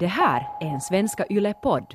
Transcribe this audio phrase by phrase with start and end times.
[0.00, 1.94] Det här är en Svenska Yle-podd.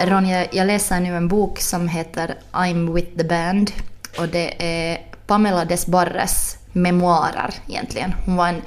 [0.00, 3.70] Ronja, jag läser nu en bok som heter I'm with the band
[4.18, 8.14] och det är Pamela Desbarres memoarer egentligen.
[8.24, 8.62] Hon var en,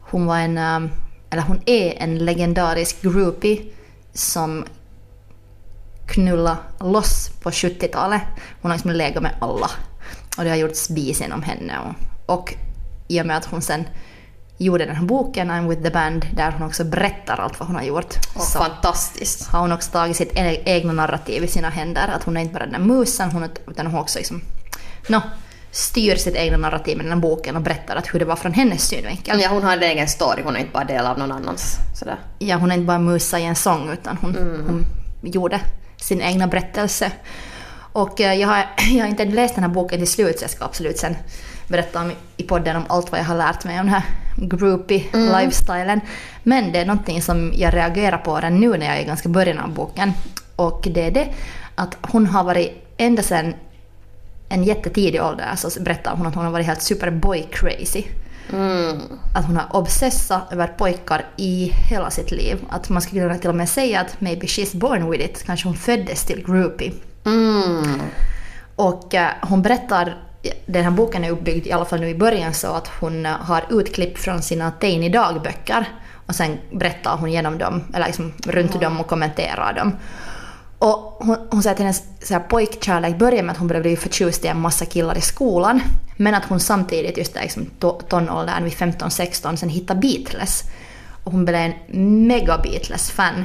[0.00, 0.90] hon var en, um,
[1.30, 3.62] eller hon är en legendarisk groupie
[4.12, 4.64] som
[6.06, 8.22] knulla loss på 70-talet.
[8.62, 9.70] Hon har liksom legat med alla.
[10.38, 11.74] Och det har gjorts bis om henne.
[11.78, 12.54] Och, och
[13.08, 13.84] i och med att hon sen
[14.58, 17.76] gjorde den här boken I'm with the band där hon också berättar allt vad hon
[17.76, 18.14] har gjort.
[18.36, 19.48] Oh, så fantastiskt.
[19.48, 22.08] har hon också tagit sitt e- egna narrativ i sina händer.
[22.08, 24.42] Att hon är inte bara den där musen hon utan hon också liksom,
[25.08, 25.20] no,
[25.70, 28.52] styr sitt egna narrativ med den här boken och berättar att hur det var från
[28.52, 29.40] hennes synvinkel.
[29.40, 31.76] Ja, hon har en egen story, hon är inte bara del av någon annans.
[31.98, 32.18] Sådär.
[32.38, 34.36] Ja, hon är inte bara musa i en sång utan hon,
[34.66, 34.86] hon
[35.22, 35.60] gjorde
[35.96, 37.12] sin egna berättelse.
[37.92, 40.50] Och eh, jag har, jag har inte läst den här boken till slut så jag
[40.50, 41.16] ska absolut sen
[41.68, 44.04] berätta om, i podden om allt vad jag har lärt mig om den här
[44.36, 46.00] groupie lifestylen.
[46.42, 49.28] Men det är någonting som jag reagerar på redan nu när jag är i ganska
[49.28, 50.12] början av boken.
[50.56, 51.28] Och det är det
[51.74, 53.54] att hon har varit ända sedan
[54.48, 58.04] en jättetidig ålder så berättar hon att hon har varit helt superboy crazy.
[59.34, 62.58] Att hon har obsessat över pojkar i hela sitt liv.
[62.68, 65.42] Att man skulle kunna till och med säga att maybe she's born with it.
[65.46, 66.92] Kanske hon föddes till groupie.
[67.26, 68.00] Mm.
[68.76, 70.16] Och eh, hon berättar,
[70.66, 73.32] den här boken är uppbyggd i alla fall nu i början så att hon eh,
[73.32, 75.88] har utklipp från sina teini dagböcker
[76.26, 79.92] och sen berättar hon genom dem, eller liksom runt dem och kommenterar dem.
[80.78, 83.96] Och hon, hon säger att hennes så här, pojkkärlek började med att hon började bli
[83.96, 85.80] förtjust i en massa killar i skolan.
[86.16, 90.64] Men att hon samtidigt, just där liksom, to- tonåldern vid 15-16, sen hittade Beatles.
[91.24, 91.56] Och hon blev
[91.88, 93.44] en mega Beatles-fan.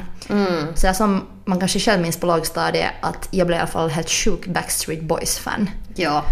[0.74, 3.88] Så det som man kanske själv minns på lågstadiet att jag blev i alla fall
[3.90, 5.70] helt sjuk Backstreet Boys-fan.
[5.94, 6.24] Ja.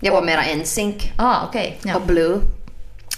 [0.00, 1.78] Jag var mera NSYNC Ah, okej.
[1.82, 1.96] Ja.
[1.96, 2.40] och Blue.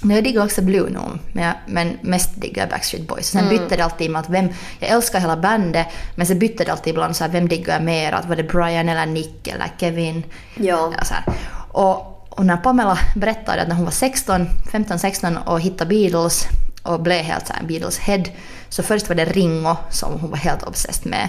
[0.02, 3.26] Men jag diggar också Blue nu, men, jag, men mest diggar jag Backstreet Boys.
[3.26, 4.48] Sen bytte det alltid med att vem,
[4.78, 7.84] jag älskar hela bandet, men sen bytte det alltid ibland så här, vem diggar jag
[7.84, 8.12] mer?
[8.12, 10.22] Att var det Brian eller Nick eller Kevin?
[10.54, 10.92] Ja.
[10.98, 11.24] Ja, så här.
[11.72, 16.46] Och, och när Pamela berättade att när hon var 16, 15-16 och hittade Beatles
[16.82, 18.28] och blev helt så här Beatles-head,
[18.68, 21.28] så först var det Ringo som hon var helt obsessed med.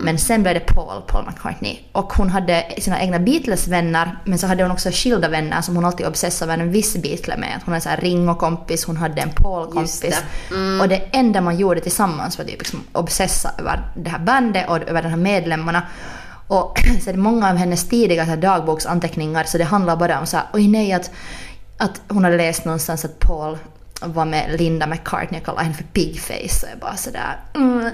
[0.00, 1.78] Men sen blev det Paul, Paul McCartney.
[1.92, 5.84] Och hon hade sina egna Beatles-vänner, men så hade hon också skilda vänner som hon
[5.84, 7.60] alltid obsessade över en viss Beatle med.
[7.64, 10.00] Hon hade här Ringo-kompis, hon hade en Paul-kompis.
[10.00, 10.80] Det.
[10.80, 14.76] Och det enda man gjorde tillsammans var typ liksom obsessa över det här bandet och
[14.88, 15.82] över de här medlemmarna.
[16.46, 20.26] Och så är det många av hennes tidiga så dagboksanteckningar så det handlar bara om
[20.26, 21.10] så här, oj nej att,
[21.76, 23.58] att hon hade läst någonstans att Paul
[24.06, 26.66] var med Linda McCartney och kallade henne för pigface.
[26.66, 27.36] Och jag bara sådär...
[27.54, 27.90] Mm,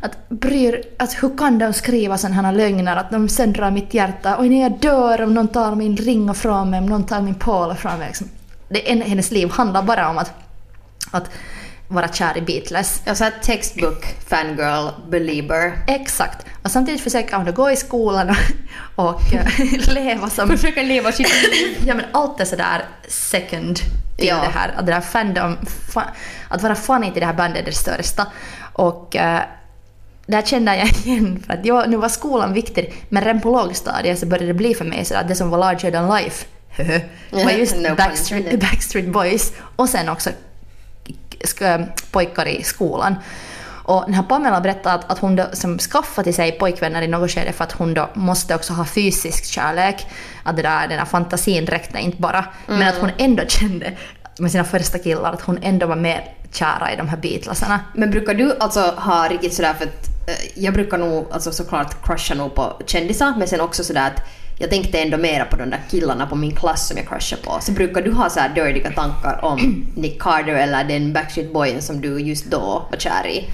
[0.00, 0.82] att bryr...
[0.98, 2.96] Att hur kan de skriva sådana här lögner?
[2.96, 4.36] Att de söndrar mitt hjärta.
[4.38, 7.34] Oj nej jag dör om någon tar min ring ifrån mig, om någon tar min
[7.34, 8.06] Paul ifrån mig.
[8.06, 8.28] Liksom.
[8.68, 10.32] Det, en, hennes liv handlar bara om att,
[11.10, 11.30] att
[11.88, 13.02] vara kär i Beatles.
[13.04, 15.78] Jag sa textbook fangirl belieber.
[15.86, 16.46] Exakt.
[16.62, 18.30] Och samtidigt försöker hon gå i skolan
[18.96, 19.46] och, och eh,
[19.94, 20.48] leva som...
[20.48, 21.82] Försöker leva sitt liv.
[21.86, 23.78] Ja men allt är sådär second
[24.16, 24.36] till Ja.
[24.36, 24.74] det här.
[24.76, 25.56] Att, det där fandom,
[25.92, 26.04] fa,
[26.48, 28.26] att vara funny till det här bandet är det största.
[28.72, 29.40] Och uh,
[30.26, 34.18] där kände jag igen för att jag, nu var skolan viktig men redan på lågstadiet
[34.18, 36.46] så började det bli för mig så att det som var larger than life
[37.30, 38.60] var just No Backstreet.
[38.60, 40.30] Backstreet Boys och sen också
[42.10, 43.14] pojkar i skolan.
[43.84, 47.06] Och den här Pamela berättade att, att hon då som skaffade till sig pojkvänner i
[47.06, 50.06] något skede för att hon då måste också ha fysisk kärlek.
[50.42, 52.44] Att det där, den här fantasin räckte inte bara.
[52.66, 53.92] Men att hon ändå kände
[54.38, 57.80] med sina första killar att hon ändå var mer kära i de här Beatlesarna.
[57.94, 62.06] Men brukar du alltså ha riktigt sådär för att eh, jag brukar nog alltså såklart
[62.06, 64.22] crusha nog på kändisar men sen också sådär att
[64.58, 67.58] jag tänkte ändå mera på de där killarna på min klass som jag crushar på.
[67.60, 71.82] Så brukar du ha så här dirtiga tankar om Nick Carter eller den Backstreet Boyen
[71.82, 73.44] som du just då var kär i?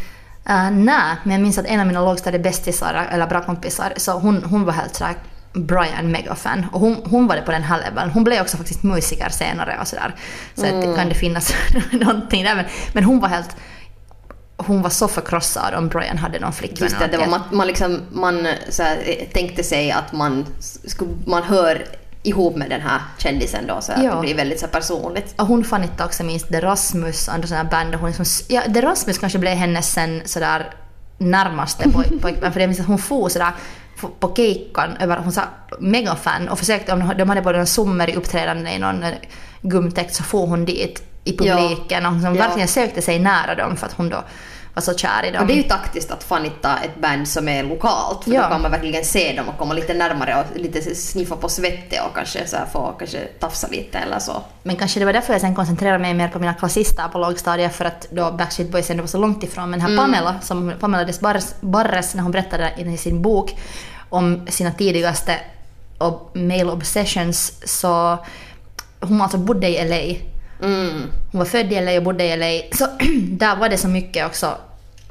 [0.48, 4.44] Uh, nej, men jag minns att en av mina lågstadiebästisar, eller bra kompisar, så hon,
[4.44, 5.14] hon var helt sådär
[5.52, 6.66] Brian mega-fan.
[6.72, 8.10] Och hon, hon var det på den här leveln.
[8.10, 10.14] Hon blev också faktiskt musiker senare och sådär.
[10.54, 11.54] Så att det kan det finnas
[11.92, 12.54] någonting där.
[12.54, 13.56] Men, men hon var helt...
[14.56, 16.88] Hon var så förkrossad om Brian hade någon flickvän.
[16.88, 20.46] Just det, det var man, man, liksom, man så här, tänkte sig att man,
[20.84, 21.86] skulle, man hör
[22.22, 24.14] ihop med den här kändisen då så Ja.
[24.14, 25.34] det blir väldigt så personligt.
[25.40, 27.94] Och hon fann inte också minst The Rasmus andra sådana band.
[27.94, 30.74] och Hon liksom, ja, The Rasmus kanske blev hennes sen sådär
[31.18, 32.52] närmaste poj- pojkvän.
[32.52, 33.52] för jag minns att hon for sådär
[34.20, 35.42] på keikan över, hon sa
[35.80, 39.10] megafan och försökte, om de hade både en sommer i uppträdande i någon eh,
[39.62, 42.42] gumtext så for hon dit i publiken och som Ja.
[42.46, 44.24] verkligen sökte sig nära dem för att hon då
[44.74, 45.40] var så kär i dem.
[45.40, 48.42] Och det är ju taktiskt att fanitta ett band som är lokalt för Ja.
[48.42, 52.00] då kan man verkligen se dem och komma lite närmare och lite sniffa på svettet
[52.08, 54.42] och kanske så få kanske tafsa lite eller så.
[54.62, 57.74] Men kanske det var därför jag sen koncentrerade mig mer på mina klassister på lågstadiet
[57.74, 59.70] för att då Backstreet Boys ändå var så långt ifrån.
[59.70, 61.20] Men här Pamela, som Pamela Des
[61.60, 63.56] Barres, när hon berättade i sin bok
[64.08, 65.36] om sina tidigaste
[66.32, 68.18] male obsessions så
[69.00, 70.18] hon alltså bodde i LA.
[70.62, 71.02] Mm.
[71.32, 72.76] Hon var född i LA och bodde i LA.
[72.76, 72.86] Så
[73.30, 74.54] där var det så mycket också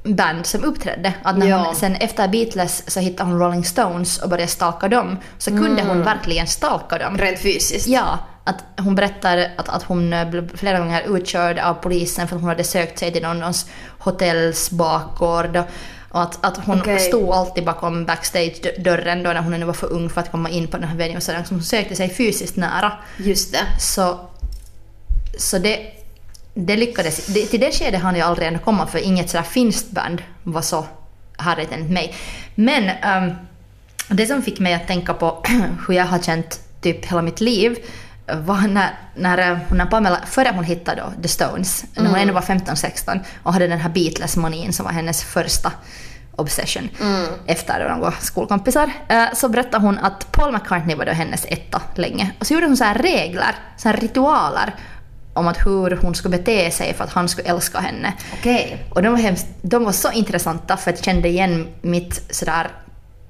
[0.04, 1.14] band som uppträdde.
[1.24, 1.58] Att när Ja.
[1.58, 5.18] hon, sen efter Beatles så hittade hon Rolling Stones och började stalka dem.
[5.38, 7.18] Så kunde hon verkligen stalka dem.
[7.18, 7.88] Rent fysiskt.
[7.88, 12.36] Ja, att hon berättar att, att hon eh, blev flera gånger utkörd av polisen för
[12.36, 13.66] att hon hade sökt sig till någon, någons
[14.00, 15.56] hotells bakgård.
[15.58, 15.66] Och,
[16.12, 17.00] och att, att hon Okej.
[17.00, 20.68] stod alltid bakom backstage-dörren då när hon ännu var för ung för att komma in
[20.68, 21.22] på den här venuen.
[21.22, 22.92] Så hon sökte sig fysiskt nära.
[23.18, 23.80] Just det.
[23.80, 24.20] Så,
[25.38, 25.92] så det,
[26.54, 27.26] det lyckades.
[27.26, 30.62] Det, till det skedet hann jag aldrig ändå komma för inget sådär finskt band var
[30.62, 30.86] så
[31.38, 32.16] härligt enligt mig.
[32.56, 33.32] Men ehm,
[34.08, 35.44] det som fick mig att tänka på
[35.88, 37.78] hur jag har känt typ hela mitt liv
[38.34, 42.32] var när, när, eh, när Pamela, före hon hittade då The Stones, när hon ännu
[42.32, 45.72] var 15-16 och hade den här Beatles-manin som var hennes första
[46.36, 46.90] obsession
[47.46, 51.46] efter då de var skolkompisar, eh, så berättade hon att Paul McCartney var då hennes
[51.46, 52.32] etta länge.
[52.40, 54.76] Och så gjorde hon så här regler, så här ritualer
[55.40, 58.14] om att hur hon skulle bete sig för att han skulle älska henne.
[58.34, 58.86] Okej.
[58.90, 62.68] Och de var, hemskt, de var så intressanta för att jag kände igen mitt sådär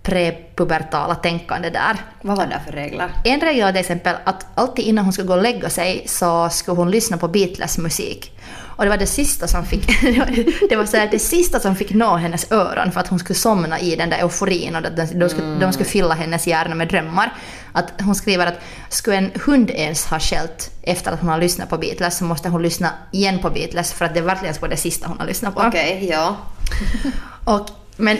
[0.04, 1.98] prepubertala tänkande där.
[2.22, 3.12] Vad var det för regler?
[3.24, 6.50] En regel var till exempel att alltid innan hon skulle gå och lägga sig så
[6.50, 8.40] skulle hon lyssna på Beatles musik.
[8.80, 11.76] Och det var det sista som fick, det var, var så här, det sista som
[11.76, 14.98] fick nå hennes öron för att hon skulle somna i den där euforin och att
[15.14, 17.34] de, skulle, de skulle fylla hennes hjärna med drömmar.
[17.72, 18.60] Att hon skriver att
[18.90, 22.50] skulle en hund ens ha skällt efter att hon har lyssnat på Beatles så måste
[22.50, 25.56] hon lyssna igen på Beatles för att det verkligen vara det sista hon har lyssnat
[25.56, 25.62] på.
[25.62, 26.38] Okej, ja.
[27.46, 28.18] Och, men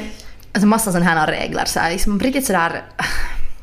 [0.54, 2.84] alltså massa sådana här regler, så här, liksom riktigt sådär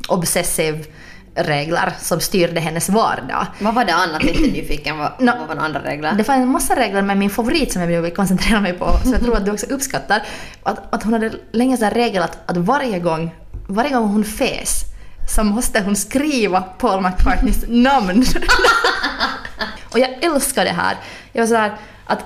[0.08, 0.86] obsessiv
[1.36, 3.46] regler som styrde hennes vardag.
[3.60, 4.22] Vad var det annat?
[4.22, 4.98] Inte nyfiken.
[4.98, 6.12] Vad, Nå, vad var de andra regler?
[6.12, 9.12] Det fanns en massa regler men min favorit som jag vill koncentrera mig på, som
[9.12, 10.22] jag tror att du också uppskattar,
[10.62, 13.34] att, att hon hade länge här regel att, att varje gång,
[13.68, 14.84] varje gång hon fes
[15.28, 18.24] så måste hon skriva Paul McCartneys namn.
[19.92, 20.96] Och jag älskar det här.
[21.32, 22.24] Jag var så här att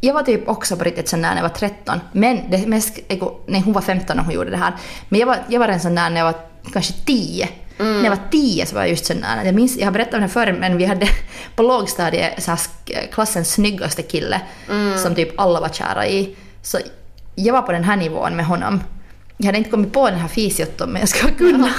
[0.00, 2.00] jag var typ också på riktigt sån där när jag var 13.
[2.12, 2.98] Men det mest,
[3.46, 4.74] nej hon var 15 när hon gjorde det här.
[5.08, 6.40] Men jag var, jag var en sån där när jag var
[6.72, 7.48] kanske 10.
[7.84, 9.44] När jag var 10 så var jag just sån där.
[9.44, 11.08] Jag minns, jag har berättat om det förr men vi hade
[11.56, 12.56] på lågstadiet så
[13.12, 14.40] klassens snyggaste kille
[15.02, 16.36] som typ alla var kära i.
[16.62, 16.78] Så
[17.34, 18.82] jag var på den här nivån med honom.
[19.36, 21.70] Jag hade inte kommit på den här fisjutton men jag ska kunna.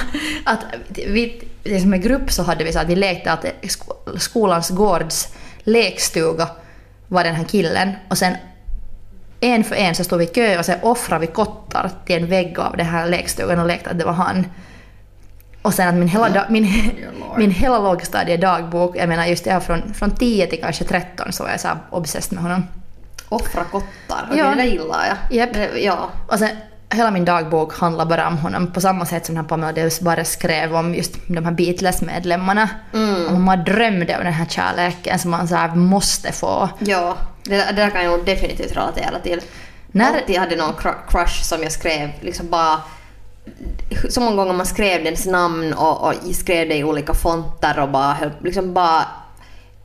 [0.44, 0.58] Att
[1.06, 1.42] vi,
[1.80, 5.28] som en grupp så hade vi så att vi lekte att sk- skolans gårds
[5.64, 6.48] lekstuga
[7.08, 8.34] var den här killen och sen
[9.40, 12.26] en för en så stod vi i kö och sen offrade vi kottar till en
[12.26, 14.46] vägg av den här lekstugan och lekte att det var han.
[15.62, 16.90] Och sen att min hela, da- min,
[17.36, 21.42] min hela lågstadiedagbok, jag menar just det här från, från 10 till kanske 13 så
[21.42, 22.66] var jag så obsessed med honom.
[23.28, 24.24] Offra kottar.
[24.26, 24.48] Okej, Ja.
[24.48, 25.48] det där gillar jag.
[25.52, 26.08] Det- Ja.
[26.28, 26.48] Och sen
[26.90, 30.00] hela min dagbok handlar bara om honom på samma sätt som den här Pamela Deus
[30.00, 32.68] bara skrev om just de här Beatles-medlemmarna.
[33.30, 36.68] Och man drömde om den här kärleken som man så här måste få.
[36.78, 39.40] Ja, det, det där kan jag definitivt relatera till.
[39.92, 42.78] När- Alltid hade någon cru- crush som jag skrev liksom bara
[44.08, 47.88] så många gånger man skrev dens namn och, och skrev det i olika fonter och
[47.88, 49.04] bara, höll- liksom bara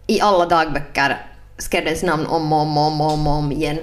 [0.08, 1.26] i alla dagböcker
[1.58, 3.78] skrev dens namn om och om och om, och om, och om igen.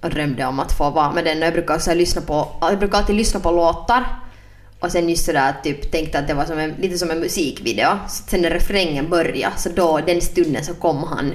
[0.00, 1.38] Och drömde om att få vara med den.
[1.38, 4.04] Och Jag brukar, så lyssna på, jag brukar alltid lyssna på låtar
[4.80, 7.98] och sen just sådär typ tänkte att det var som en, lite som en musikvideo.
[8.08, 11.32] Så sen när refrängen började så då den stunden så kom han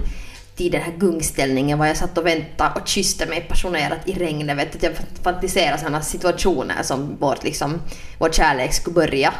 [0.55, 4.57] till den här gungställningen var jag satt och väntade och kysste mig passionerat i regnet.
[4.57, 4.93] Vet att jag
[5.23, 7.81] fantiserade sådana situationer som vårt, liksom,
[8.17, 9.33] vår kärlek skulle börja.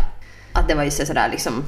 [0.53, 1.63] Att det var just sådär liksom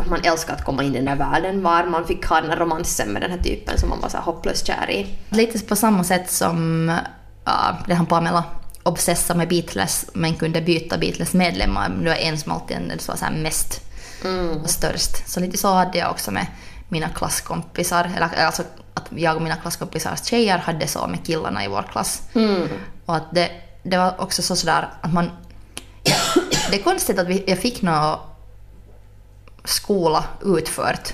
[0.00, 2.50] att man älskar att komma in i den där världen var man fick ha den
[2.50, 5.06] här romansen med den här typen som man var så hopplöst kär i.
[5.28, 6.92] Lite på samma sätt som
[7.44, 8.44] ja, det han Pamela
[8.82, 11.88] obsessa med Beatles men kunde byta Beatles medlemmar.
[11.88, 12.76] Det var en som alltid
[13.08, 13.80] var så här mest
[14.62, 15.28] och störst.
[15.28, 16.46] Så lite så hade jag också med
[16.88, 18.10] mina klasskompisar.
[18.16, 18.62] Eller alltså
[18.94, 22.22] att jag och mina klasskompisars tjejer hade så med killarna i vår klass.
[23.06, 23.50] Och att det,
[23.82, 25.30] det var också så sådär att man...
[26.70, 28.18] Det är konstigt att vi, jag fick någon
[29.64, 31.12] skola utfört.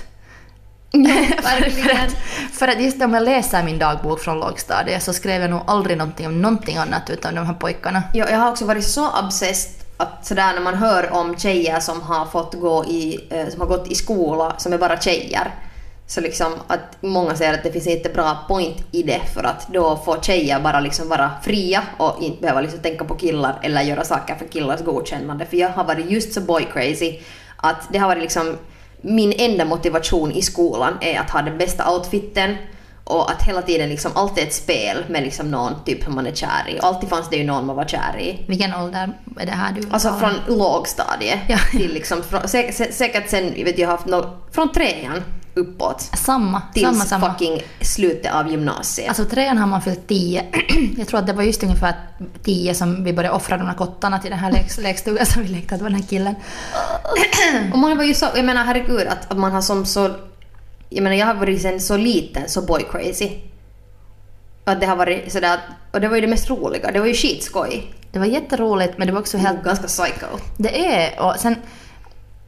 [1.43, 2.11] för, att,
[2.53, 5.97] för att just om jag läser min dagbok från lågstadiet så skrev jag nog aldrig
[5.97, 8.03] någonting om någonting annat utan de här pojkarna.
[8.13, 12.01] Ja, jag har också varit så obsessed att sådär när man hör om tjejer som
[12.01, 15.53] har fått gå i, eh, som har gått i skola som är bara tjejer.
[16.07, 19.67] Så liksom att många säger att det finns inte bra point i det för att
[19.67, 23.81] då får tjejer bara liksom vara fria och inte behöva liksom tänka på killar eller
[23.81, 25.45] göra saker för killars godkännande.
[25.45, 27.19] För jag har varit just så boy crazy
[27.57, 28.57] att det har varit liksom
[29.01, 32.55] min enda motivation i skolan är att ha den bästa outfiten
[33.07, 36.31] och att hela tiden liksom alltid ett spel med liksom någon typ som man är
[36.35, 36.79] kär i.
[36.79, 38.45] Alltid fanns det ju någon man var kär i.
[38.47, 39.09] Vilken ålder
[39.39, 41.57] är det här du Alltså från lågstadiet Ja.
[41.71, 45.23] till liksom, från, sä, sä, säkert sen, vet jag, haft no, från trean
[45.57, 47.29] uppåt Samma, tills samma, samma.
[47.33, 49.07] fucking slutet av gymnasiet.
[49.07, 50.43] Alltså trean har man fyllt tio.
[50.97, 51.93] Jag tror att det var just ungefär
[52.43, 55.47] tio som vi började offra de här kottarna till den här lek- lekstugan som vi
[55.47, 56.35] lekte att det var den här killen.
[57.73, 60.09] Och man var ju så, jag menar herregud att, att man har som så,
[60.89, 63.29] jag menar jag har varit sen så liten så boy crazy.
[64.63, 65.59] Att det har varit sådär,
[65.91, 67.93] och det var ju det mest roliga, det var ju skitskoj.
[68.11, 69.63] Det var jätteroligt men det var också helt...
[69.63, 70.25] Ganska psycho.
[70.57, 71.55] Det är, och sen...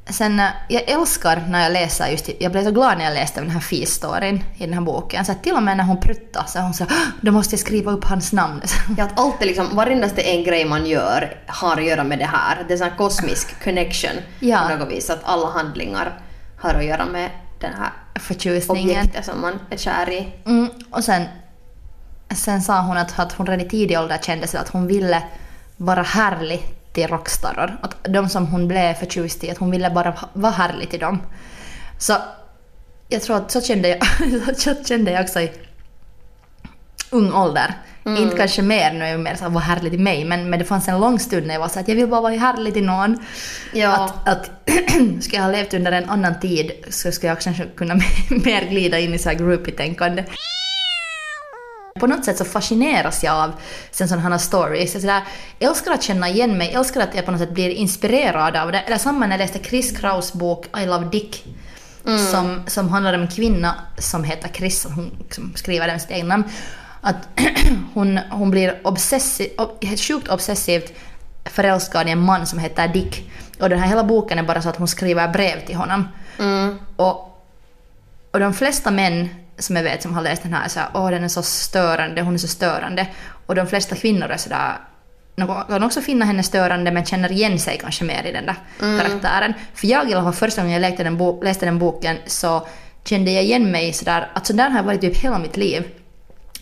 [0.10, 3.42] Sen, eh, jag älskar när jag läser just, jag blev så glad när jag läste
[3.42, 5.26] den här Fee-storyn i den här boken.
[5.26, 6.86] Så till och med när hon pruttade så hon sa
[7.22, 8.62] då måste jag skriva upp hans namn.
[8.98, 12.26] Ja, att allt är liksom, varendaste en grej man gör har att göra med det
[12.26, 12.66] här.
[12.68, 14.60] Det är en kosmisk connection Ja.
[14.70, 15.10] på något vis.
[15.10, 16.20] Att alla handlingar
[16.58, 17.30] har att göra med
[17.60, 18.90] den här Förtjusningen.
[18.90, 20.34] objektet som man är kär i.
[20.46, 21.26] Mm, och sen,
[22.36, 25.24] sen sa hon att, att hon redan i tidig ålder kände sig att hon ville
[25.78, 27.80] vara härlig till rockstarrar.
[27.82, 31.22] Att de som hon blev förtjust i, att hon ville bara vara härlig till dem.
[31.98, 32.14] Så
[33.10, 35.52] jag tror att så kände jag, så kände jag också i
[37.10, 37.76] ung ålder.
[38.16, 40.60] Inte kanske mer nu är jag mer så här, var härlig till mig, men, men
[40.60, 42.74] det fanns en lång stund när jag var så att jag vill bara vara härlig
[42.74, 43.18] till någon.
[43.74, 43.94] Ja.
[44.26, 44.52] Att, att
[45.24, 47.96] ska jag ha levt under en annan tid så skulle jag kanske kunna
[48.30, 50.24] mer glida in i så här groupie-tänkande.
[52.00, 53.52] På något sätt så fascineras jag av
[53.92, 54.94] sen sådana här stories.
[54.94, 55.22] Jag sådär,
[55.60, 58.80] älskar att känna igen mig, älskar att jag på något sätt blir inspirerad av det.
[58.80, 61.46] Eller samma när jag läste Chris Kraus bok I Love Dick.
[62.32, 66.12] Som, som handlar om en kvinna som heter Chris, och hon liksom skriver den sitt
[66.12, 66.44] eget namn.
[67.02, 67.28] Att
[67.94, 70.94] hon, hon blir obsessiv, ob, sjukt obsessivt
[71.46, 73.32] förälskad i en man som heter Dick.
[73.60, 76.08] Och den här hela boken är bara så att hon skriver brev till honom.
[76.96, 77.44] Och,
[78.32, 81.10] och de flesta män som jag vet som har läst den här är såhär åh
[81.12, 83.08] den är så störande, hon är så störande.
[83.46, 84.72] Och de flesta kvinnor är sådär
[85.36, 88.56] någon kan också finna henne störande men känner igen sig kanske mer i den där
[89.00, 89.54] karaktären.
[89.74, 92.68] För jag i alla fall första gången jag läste den, bo- läste den boken så
[93.06, 95.84] kände jag igen mig sådär att sådär har jag varit typ hela mitt liv.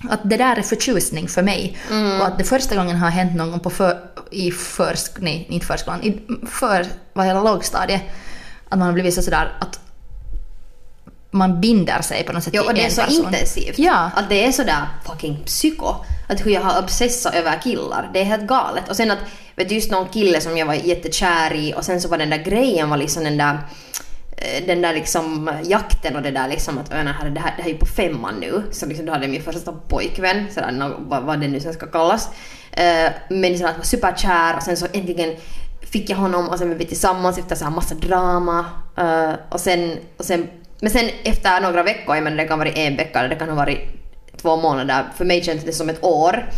[0.09, 1.77] Att det där är förtjusning för mig.
[2.19, 3.99] Och att det första gången har hänt någon gång på för,
[4.31, 8.01] i försk, nej inte förskolan, i för, vad hela lågstadiet.
[8.69, 9.79] Att man har blivit så sådär att
[11.31, 13.25] man binder sig på något sätt Jo, och det är så person.
[13.25, 13.79] intensivt.
[13.79, 14.11] Ja.
[14.15, 15.95] Att det är sådär fucking psyko.
[16.29, 18.09] Att hur jag har obsessat över killar.
[18.13, 18.89] Det är helt galet.
[18.89, 19.19] Och sen att,
[19.55, 22.29] vet du, just någon kille som jag var jättekär i och sen så var den
[22.29, 23.59] där grejen var liksom den där
[24.37, 27.61] Eh, den där liksom jakten och det där liksom att öna här, det, här, det
[27.61, 28.63] här är ju på femman nu.
[28.71, 31.85] Så liksom då hade jag min första pojkvän, sådär, vad, vad det nu sen ska
[31.85, 32.29] kallas.
[32.77, 35.35] Uh, men sådär att var superkär och sen så äntligen
[35.81, 38.65] fick jag honom och sen blev vi tillsammans efter så här massa drama.
[38.99, 40.47] Uh, och sen, och sen,
[40.79, 43.49] men sen efter några veckor, jag menar det kan vara en vecka eller det kan
[43.49, 43.79] ha varit
[44.41, 46.49] två månader, för mig känns det som ett år.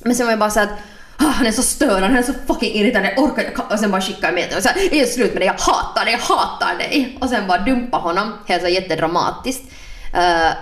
[0.00, 0.70] Men sen var jag bara så att
[1.18, 3.62] "Ah, han är så störande, han är så fucking irriterande, jag orkar inte.
[3.70, 5.52] Och sen bara skickade jag med honom och såhär, är det slut med det, jag
[5.58, 7.18] hatar dig, jag hatar dig.
[7.20, 9.64] Och sen bara dumpa honom, helt så jättedramatiskt.
[10.14, 10.52] Uh,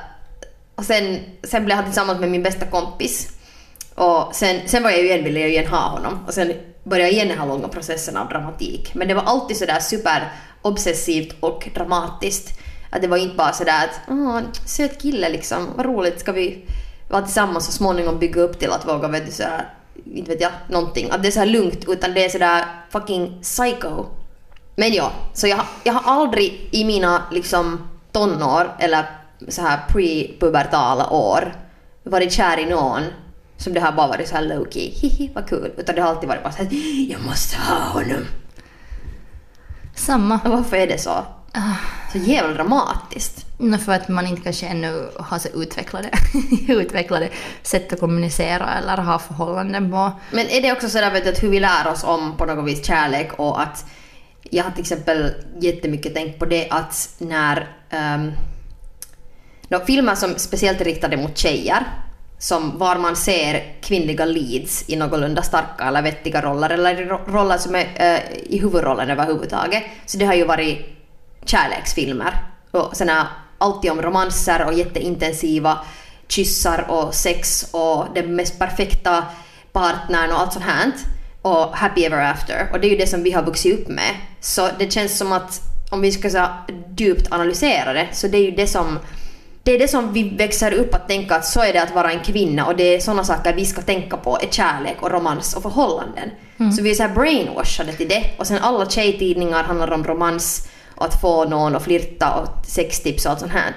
[0.75, 3.31] och sen, sen blev han tillsammans med min bästa kompis.
[3.95, 6.25] Och sen, sen var jag ju igen, ville jag ju igen ha honom.
[6.27, 6.53] Och sen
[6.85, 8.95] började jag igen den här långa processen av dramatik.
[8.95, 10.33] Men det var alltid sådär super
[10.63, 12.61] obsessivt och dramatiskt.
[12.91, 16.65] Att det var inte bara sådär att åh, söt kille liksom, vad roligt, ska vi
[17.09, 19.69] vara tillsammans och så småningom bygga upp till att våga, vet du, sådär,
[20.05, 21.11] inte vet jag, någonting.
[21.11, 24.05] Att det är så här lugnt, utan det är sådär fucking psycho.
[24.77, 29.05] Men ja, så jag, jag har aldrig i mina liksom tonår eller
[29.49, 31.55] så här pre-pubertala år
[32.03, 33.03] varit kär i någon
[33.57, 35.73] som det har bara varit så här low key, hihi vad kul.
[35.77, 36.69] Utan det har alltid varit bara så här,
[37.11, 38.25] jag måste ha honom.
[39.95, 40.41] Samma.
[40.45, 41.25] Och varför är det så?
[42.13, 43.44] Så jävla dramatiskt.
[43.59, 46.11] För att man inte kanske ännu har så utvecklade,
[46.69, 47.29] utvecklade
[47.63, 50.13] sätt att kommunicera eller ha förhållanden på.
[50.31, 52.69] Men är det också sådär vet du, att hur vi lär oss om på något
[52.69, 53.85] vis kärlek och att
[54.43, 57.69] jag har till exempel jättemycket tänkt på det att när
[59.71, 61.87] um, filmer som speciellt är riktade mot tjejer
[62.39, 66.95] som var man ser kvinnliga leads i någorlunda starka eller vettiga roller eller
[67.27, 69.83] roller som är uh, i huvudrollen överhuvudtaget.
[70.07, 70.87] Så det har ju varit
[71.45, 72.35] kärleksfilmer
[72.71, 73.27] och såna
[73.59, 75.79] alltid om romanser och jätteintensiva
[76.29, 79.25] kyssar och sex och den mest perfekta
[79.73, 80.93] partnern och allt sånt här.
[81.43, 82.69] Och happy ever after.
[82.73, 84.15] Och det är ju det som vi har vuxit upp med.
[84.41, 86.47] Så det känns som att om vi ska så
[86.97, 88.99] djupt analysera det, så det är ju det som
[89.63, 92.13] det är det som vi växer upp att tänka att så är det att vara
[92.13, 95.55] en kvinna och det är sådana saker vi ska tänka på är kärlek och romans
[95.55, 96.31] och förhållanden.
[96.77, 100.69] Så vi är så här brainwashade till det och sen alla tjejtidningar handlar om romans
[100.97, 103.77] att få någon att flirta och sextips och allt sånt här.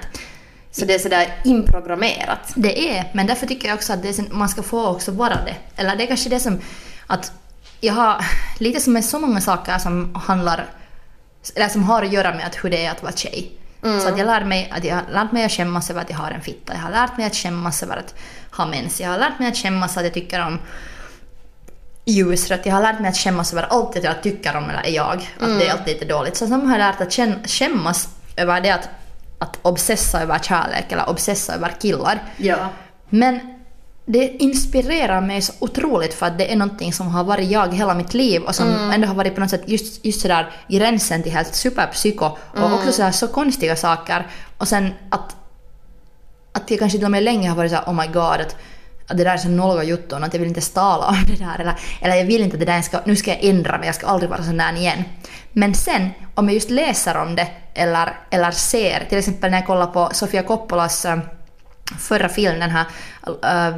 [0.70, 2.52] Så det är sådär inprogrammerat.
[2.54, 5.34] Det är, men därför tycker jag också att det är, man ska få också vara
[5.44, 5.56] det.
[5.76, 6.58] Eller det är kanske det som
[7.06, 7.32] att
[7.80, 8.24] jag har
[8.58, 10.66] lite som med så många saker som handlar
[11.54, 13.52] eller som har att göra med att hur det är att vara tjej.
[13.82, 16.16] Så att jag lär mig att jag har lärt mig att skämmas över att jag
[16.16, 16.72] har en fitta.
[16.74, 18.14] Jag har lärt mig att skämmas över att
[18.50, 19.00] ha mens.
[19.00, 20.58] Jag har lärt mig att skämmas att jag tycker om
[22.12, 22.66] ljusrött.
[22.66, 25.30] Jag har lärt mig att skämmas över allt det jag tycker om eller är jag.
[25.40, 26.36] Att det är alltid lite dåligt.
[26.36, 28.88] Så sen har jag lärt att skämmas över det att,
[29.38, 32.22] att obsessa över kärlek eller obsessa över killar.
[32.36, 32.68] Ja.
[33.08, 33.40] Men
[34.06, 37.94] det inspirerar mig så otroligt för att det är någonting som har varit jag hela
[37.94, 41.32] mitt liv och som ändå har varit på något sätt just, just sådär gränsen till
[41.32, 42.24] helt superpsyko
[42.56, 44.26] och också sådär så konstiga saker.
[44.58, 45.36] Och sen att,
[46.52, 48.56] att jag kanske till och med länge har varit såhär oh my god att,
[49.08, 51.60] att det där är så nolga jutton att jag vill inte stala om det där
[51.60, 53.94] eller, eller jag vill inte att det där ska, nu ska jag ändra mig, jag
[53.94, 55.04] ska aldrig vara sån där igen.
[55.52, 59.66] Men sen om jag just läser om det eller, eller ser, till exempel när jag
[59.66, 61.18] kollar på Sofia Coppolas äh,
[61.98, 62.86] förra film, den här
[63.26, 63.76] uh,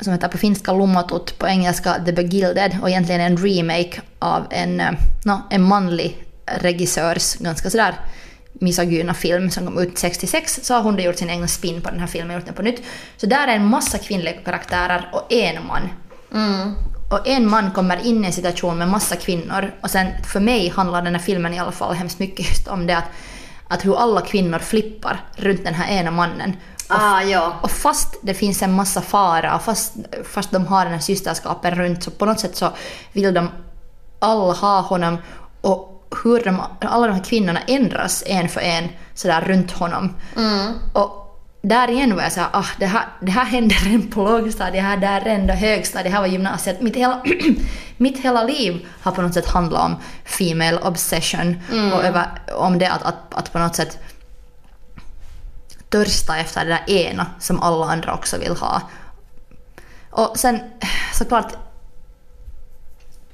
[0.00, 4.80] som heter på finska Lummatut, på engelska The Begilded och egentligen en remake av en,
[4.80, 4.90] äh,
[5.24, 7.94] no, en manlig regissörs ganska sådär
[8.52, 11.90] misogyna film som kom ut 66 så har hon då gjort sin egen spin på
[11.90, 12.82] den här filmen, gjort den på nytt.
[13.16, 15.88] Så där är en massa kvinnliga karaktärer och en man.
[17.10, 20.68] Och en man kommer in i en situation med massa kvinnor och sen för mig
[20.68, 23.04] handlar den här filmen i alla fall hemskt mycket just om det att,
[23.68, 26.56] att hur alla kvinnor flippar runt den här ena mannen.
[26.88, 27.58] Och, Ah, ja.
[27.62, 29.94] och fast det finns en massa fara, och fast,
[30.24, 32.70] fast de har den här systerskapen runt så på något sätt så
[33.12, 33.48] vill de
[34.18, 35.18] alla ha honom
[35.60, 35.91] och
[36.24, 40.14] hur de, alla de här kvinnorna ändras en för en sådär runt honom.
[40.92, 41.22] Och
[41.62, 44.80] där igen var jag såhär, ah, det, här, det här hände redan på lågstadiet, det
[44.80, 46.82] här där redan högstadiet, det här var gymnasiet.
[46.82, 47.22] Mitt hela,
[47.96, 51.60] mitt hela liv har på något sätt handlat om female obsession
[51.94, 53.98] och över, om det att, att, att på något sätt
[55.88, 58.82] törsta efter det där ena som alla andra också vill ha.
[60.10, 60.60] Och sen
[61.12, 61.52] såklart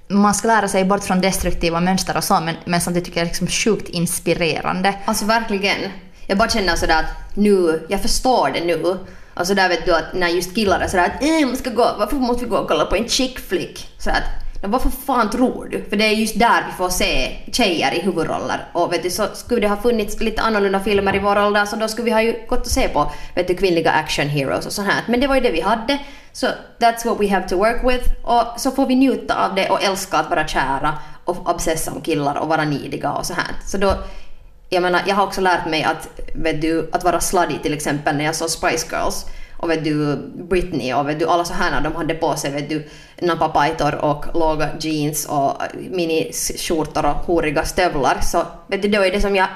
[0.08, 3.26] man ska lära sig bort från destruktiva mönster och så men, men samtidigt tycker jag
[3.26, 4.94] det är liksom sjukt inspirerande.
[5.04, 5.76] Alltså verkligen.
[6.26, 8.98] Jag bara känner sådär att nu, jag förstår det nu.
[9.34, 11.96] Alltså där vet du att när just killar är sådär att äh, man ska gå,
[11.98, 13.88] varför måste vi gå och kolla på en chick flick?
[13.98, 15.84] Sådär att, "Men varför fan tror du?
[15.88, 18.68] För det är just där vi får se tjejer i huvudroller.
[18.72, 21.76] Och vet du, så skulle det ha funnits lite annorlunda filmer i vår ålder så
[21.76, 24.72] då skulle vi ha ju gått och se på vet du, kvinnliga action heroes och
[24.72, 25.02] sånt här.
[25.06, 25.98] Men det var ju det vi hade.
[26.40, 26.46] Så
[26.78, 28.10] that's what we have to work with.
[28.22, 32.00] Och så får vi njuta av det och älska att vara kära och obsessa om
[32.00, 33.54] killar och vara nidiga och så här.
[33.66, 33.94] Så då,
[34.68, 38.16] jag menar, jag har också lärt mig att, vet du, att vara sladdig till exempel
[38.16, 40.16] när jag såg Spice Girls och vet du,
[40.50, 42.88] Britney och vet du, alla så här när de hade på sig vet du,
[43.22, 49.20] napapajtor och låga jeans och miniskjortor och horiga stövlar så vet du, då är det
[49.20, 49.48] som jag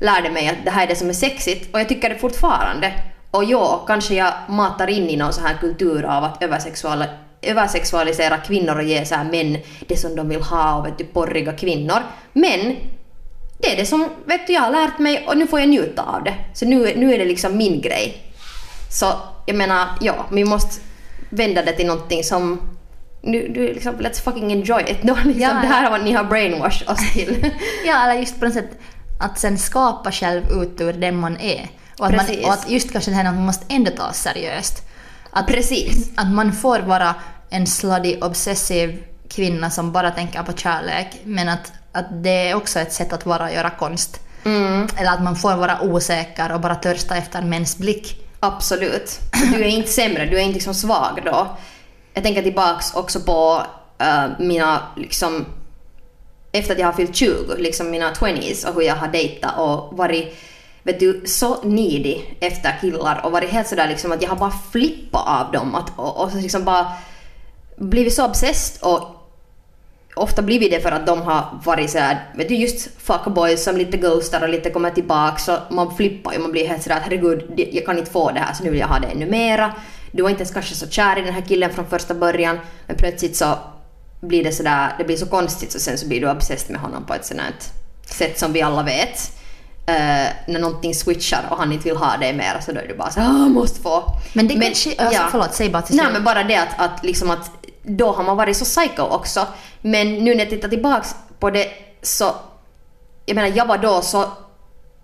[0.00, 2.92] lärde mig att det här är det som är sexigt och jag tycker det fortfarande.
[3.30, 7.06] Och ja, kanske jag matar in i någon så här kultur av att översexuella
[7.42, 11.04] översexualisera kvinnor och ge så här män det som de vill ha och vet du,
[11.04, 12.02] porriga kvinnor.
[12.32, 12.76] Men
[13.58, 16.02] det är det som vet du, jag har lärt mig och nu får jag njuta
[16.02, 16.34] av det.
[16.54, 18.22] Så nu, nu är det liksom min grej.
[18.90, 19.12] Så
[19.46, 20.80] jag menar, ja, vi måste
[21.30, 22.60] vända det till någonting som
[23.22, 25.02] nu, du liksom, let's fucking enjoy it.
[25.02, 27.50] Då, liksom, Ja, det här är vad ni har brainwashed oss till.
[27.86, 28.70] Ja, eller just på något sätt
[29.20, 31.68] att sen skapa själv ut ur den man är.
[31.98, 34.82] Och att, man, och att just kanske det här att man måste ändå ta seriöst.
[35.30, 36.10] Att, Precis.
[36.16, 37.14] att man får vara
[37.50, 42.80] en slutty, obsessiv kvinna som bara tänker på kärlek, men att, att det är också
[42.80, 44.20] ett sätt att vara och göra konst.
[44.96, 48.24] Eller att man får vara osäker och bara törsta efter mäns blick.
[48.40, 49.20] Absolut.
[49.54, 51.56] Du är inte sämre, du är inte liksom svag då.
[52.14, 53.62] Jag tänker tillbaks också på
[53.98, 55.46] eh, mina liksom
[56.52, 59.96] efter att jag har fyllt 20, liksom mina 20s och hur jag har dejtat och
[59.96, 60.36] varit
[60.82, 64.52] vet du, så needy efter killar och varit helt sådär liksom att jag har bara
[64.72, 66.86] flippat av dem att, och, och liksom bara
[67.76, 69.18] blivit så obsessed och
[70.14, 73.96] ofta blivit det för att de har varit såhär, vet du just fuckboys som lite
[73.96, 77.68] ghostar och lite kommer tillbaka så man flippar ju, man blir helt sådär att herregud
[77.72, 79.74] jag kan inte få det här så nu vill jag ha det ännu mera.
[80.12, 82.96] Du var inte ens kanske så kär i den här killen från första början men
[82.96, 83.58] plötsligt så
[84.20, 87.06] blir det sådär, det blir så konstigt så sen så blir du obsessed med honom
[87.06, 87.72] på ett sådant
[88.06, 89.37] sätt som vi alla vet.
[89.88, 92.94] Eh, när någonting switchar och han inte vill ha dig mer så då är du
[92.94, 94.04] bara så "Ah, måste få.
[94.32, 94.94] Men det kanske...
[94.98, 97.50] Alltså, Förlåt, säg bara till Nej men bara det att, att, liksom att
[97.82, 99.46] då har man varit så psycho också.
[99.80, 101.66] Men nu när jag tittar tillbaks på det
[102.02, 102.34] så
[103.26, 104.24] jag menar jag var då så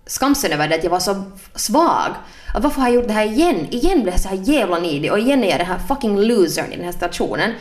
[0.07, 1.23] skamsen över det att jag var så
[1.55, 2.11] svag.
[2.53, 3.67] Att varför har jag gjort det här igen?
[3.71, 6.71] Igen blev jag så här jävla nidig och igen är jag den här fucking losern
[6.73, 7.51] i den här stationen.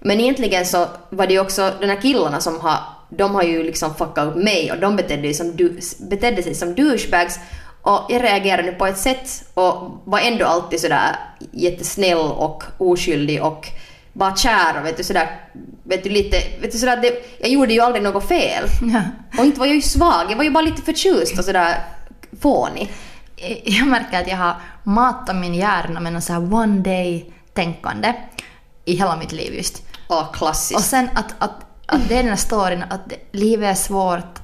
[0.00, 2.78] Men egentligen så var det ju också de här killarna som har,
[3.16, 6.54] de har ju liksom fuckat upp mig och de betedde, sig som, du, betedde sig
[6.54, 7.38] som douchebags
[7.82, 11.16] och jag reagerade nu på ett sätt och var ändå alltid sådär
[11.52, 13.66] jättesnäll och oskyldig och
[14.12, 15.40] bara kär och vet du sådär,
[15.82, 18.64] vet du lite, vet du sådär, det, jag gjorde ju aldrig något fel.
[18.80, 19.02] Ja.
[19.38, 21.78] Och inte var jag ju svag, jag var ju bara lite förtjust och sådär
[22.40, 22.92] fånig.
[23.64, 28.14] Jag märker att jag har matat min hjärna med något så här one day tänkande
[28.84, 29.82] i hela mitt liv just.
[30.06, 30.78] Och klassiskt.
[30.78, 34.38] Och sen att, att, att det är den här storyn att det- livet är svårt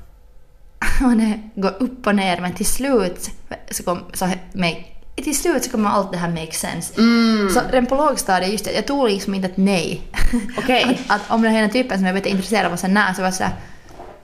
[1.05, 3.31] och det går upp och ner men till slut
[3.71, 4.85] så kom, så make,
[5.17, 6.95] till slut så kommer allt det här make sense.
[7.55, 10.03] Så redan på lågstadiet, just det, jag tog liksom inte ett nej.
[10.59, 11.01] Okej.
[11.09, 13.13] att, att om den här typen som jag vet är intresserad av och sen när
[13.13, 13.53] så var jag sådär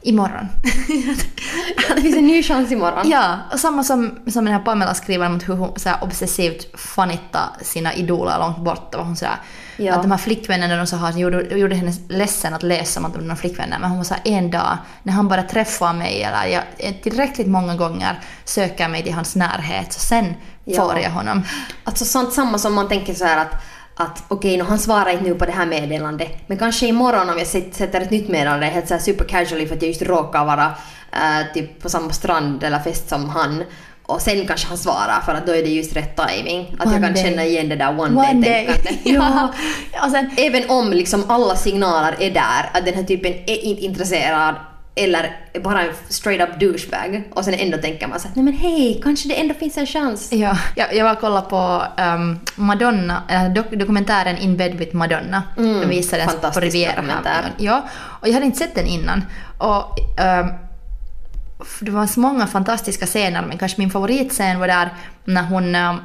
[0.03, 0.49] imorgon.
[1.97, 3.11] det finns en ny chans imorgon.
[3.11, 6.81] Ja, och samma som, som den här Pamela skriver om hur hon så här obsessivt
[6.81, 8.99] fanitta sina idoler långt borta.
[8.99, 9.37] Var hon så här,
[9.77, 9.95] Ja.
[9.95, 13.15] Att de här flickvännerna de så har, gjorde, gjorde henne ledsen att läsa om att
[13.15, 13.79] de var flickvänner.
[13.79, 16.63] Men hon var så här, en dag när han bara träffar mig eller jag
[17.03, 20.35] tillräckligt många gånger söker mig till hans närhet så sen
[20.69, 20.83] Ja.
[20.83, 21.43] får jag honom.
[21.85, 23.63] Alltså sånt samma som man tänker så här att
[23.99, 27.39] att okej, okay, han svarar inte nu på det här meddelandet, men kanske imorgon om
[27.39, 30.45] jag sätter ett nytt meddelande helt så här super casually för att jag just råkar
[30.45, 30.75] vara
[31.13, 33.65] eh, typ på samma strand eller fest som han
[34.07, 36.77] och sen kanske han svarar för att då är det just rätt timing.
[36.79, 37.25] Att jag One kan day.
[37.25, 38.67] känna igen det där one, One day.
[38.67, 39.05] day-tänkandet.
[39.93, 40.11] ja.
[40.11, 44.55] Sen, Även om liksom alla signaler är där, att den här typen är inte intresserad
[44.99, 48.55] eller bara en straight up douchebag och sen ändå tänker man så att nej men
[48.55, 50.33] hej, kanske det ändå finns en chans.
[50.33, 54.97] Ja, jag, jag var och kollade på um, Madonna, äh, dok dokumentären In Bed with
[54.97, 55.43] Madonna.
[55.59, 56.91] Mm, den visades på fantastisk Riviera.
[56.97, 57.31] dokumentär.
[57.31, 57.53] Här.
[57.59, 57.85] Ja,
[58.21, 59.25] och jag hade inte sett den innan.
[59.59, 59.99] Och,
[60.41, 60.53] um,
[61.81, 66.01] det var så många fantastiska scener, men kanske min favoritscen var där när hon um,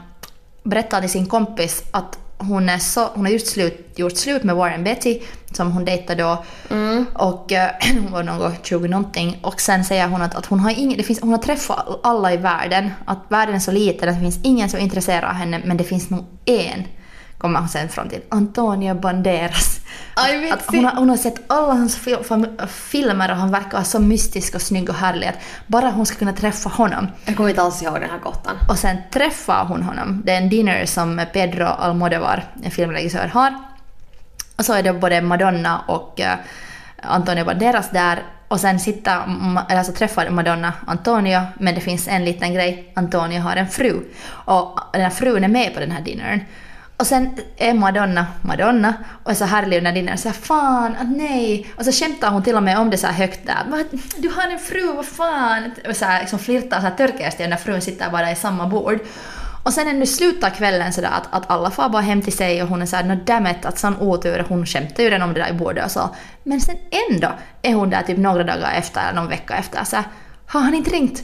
[0.63, 4.55] berättade till sin kompis att hon, är så, hon har just slut, gjort slut med
[4.55, 5.19] Warren Betty
[5.51, 6.43] som hon dejtade då.
[7.13, 9.39] Och eh, hon var någon 20 någonting.
[9.41, 12.33] Och sen säger hon att, att hon, har ingen, det finns, hon har träffat alla
[12.33, 12.91] i världen.
[13.05, 14.79] Att världen är så liten att det finns ingen som
[15.23, 16.83] av henne men det finns nog en.
[17.41, 18.21] Kommer hon sen fram till.
[18.29, 19.79] Antonio Banderas.
[20.13, 22.17] Aj, att hon, har, hon har sett alla hans fil,
[22.67, 25.35] filmer och han verkar vara så mystisk och snygg och härlig att
[25.67, 27.07] bara hon ska kunna träffa honom.
[27.25, 28.55] Jag kommer inte alls ihåg den här gottan.
[28.69, 30.21] Och sen träffar hon honom.
[30.25, 33.53] Det är en dinner som Pedro Almodovar, en filmregissör, har.
[34.57, 36.35] Och så är det både Madonna och eh,
[37.01, 38.23] Antonio Banderas där.
[38.47, 42.91] Och sen sitter, Ma- eller så träffar Madonna Antonio, men det finns en liten grej.
[42.95, 44.01] Antonio har en fru.
[44.29, 46.39] Och den här frun är med på den här dinnern.
[47.01, 50.17] Och sen är Madonna Madonna och är så härlig under dinnern.
[50.17, 51.67] Så här, fan, att nej.
[51.77, 53.85] Och så skämtar hon till och med om det så här högt där.
[54.17, 55.71] Du har en fru, vad fan.
[55.89, 58.99] Och så här, liksom flirtar så här törkigast när frun sitter bara i samma bord.
[59.63, 62.63] Och sen när det slutar kvällen sådär att, att alla far bara hem till sig
[62.63, 64.45] och hon är såhär no damn it, att sån otur.
[64.49, 66.15] Hon skämtar ju redan om det där i bordet och så.
[66.43, 66.75] Men sen
[67.09, 70.05] ändå är hon där typ några dagar efter, eller någon vecka efter så här,
[70.45, 71.23] har han inte ringt?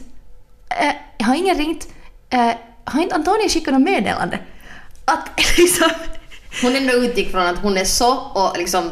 [0.80, 1.88] Eh, har ingen ringt?
[2.30, 2.50] Eh,
[2.84, 4.38] har inte Antonija skickat något meddelande?
[5.08, 5.90] Att liksom...
[6.62, 8.90] Hon ändå utgick från att hon är så och liksom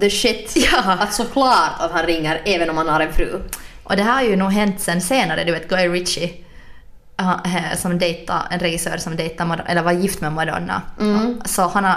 [0.00, 0.56] the shit.
[0.72, 0.92] Ja.
[1.00, 3.42] Att såklart att han ringer även om han har en fru.
[3.82, 6.30] Och det här har ju nog hänt sen senare, du vet Guy Ritchie
[7.18, 9.12] eh, som dejta, en regissör som
[9.48, 10.82] Madonna, eller var gift med Madonna.
[11.44, 11.96] Så, han har,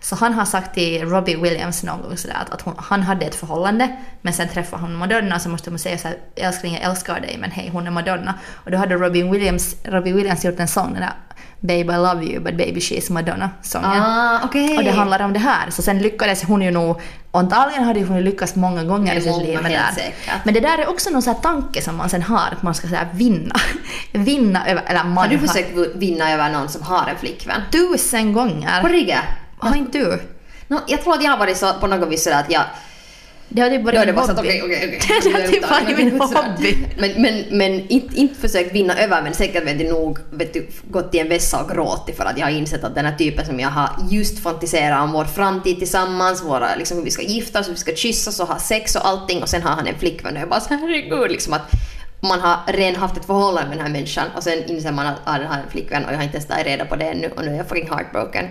[0.00, 3.26] så han har sagt till Robbie Williams någon gång sådär att, att hon, han hade
[3.26, 7.20] ett förhållande men sen träffade hon Madonna så måste hon säga såhär älskling jag älskar
[7.20, 8.34] dig men hej hon är Madonna.
[8.52, 11.12] Och då hade Robbie Williams, Robbie Williams gjort en sång den där
[11.62, 14.02] Babe I love you but baby she's Madonna sången.
[14.02, 14.76] Ah, okej.
[14.76, 15.70] Och det handlar om det här.
[15.70, 19.38] Så sen lyckades hon ju nog, och antagligen hade hon lyckats många gånger i sitt
[19.38, 19.92] liv med det där.
[19.94, 20.44] säkert.
[20.44, 22.88] Men det där är också någon sån tanke som man sen har, att man ska
[22.88, 23.54] säga vinna.
[24.12, 27.62] vinna över, eller man Har du försökt vinna över någon som har en flickvän?
[27.72, 28.88] Tusen På gånger.
[28.88, 29.16] riktigt?
[29.58, 30.22] Har inte du?
[30.68, 32.62] No, jag tror att jag har varit så på något vis sådär att jag...
[33.54, 34.60] Det har typ varit min hobby.
[35.24, 36.76] Det har typ varit min hobby.
[36.98, 40.66] Men, men, men inte, inte försökt vinna över men säkert vet du nog vet du,
[40.90, 43.46] gått till en vässa och gråtit för att jag har insett att den här typen
[43.46, 47.60] som jag har just fantiserat om vår framtid tillsammans, våra, liksom, hur vi ska gifta
[47.60, 49.98] oss, hur vi ska kyssas och ha sex och allting och sen har han en
[49.98, 51.70] flickvän och jag bara så herregud liksom att
[52.20, 55.18] man har redan haft ett förhållande med den här människan och sen inser man att
[55.24, 57.30] ah, den har en flickvän och jag har inte ens tagit reda på det ännu
[57.36, 58.46] och nu är jag fucking heartbroken.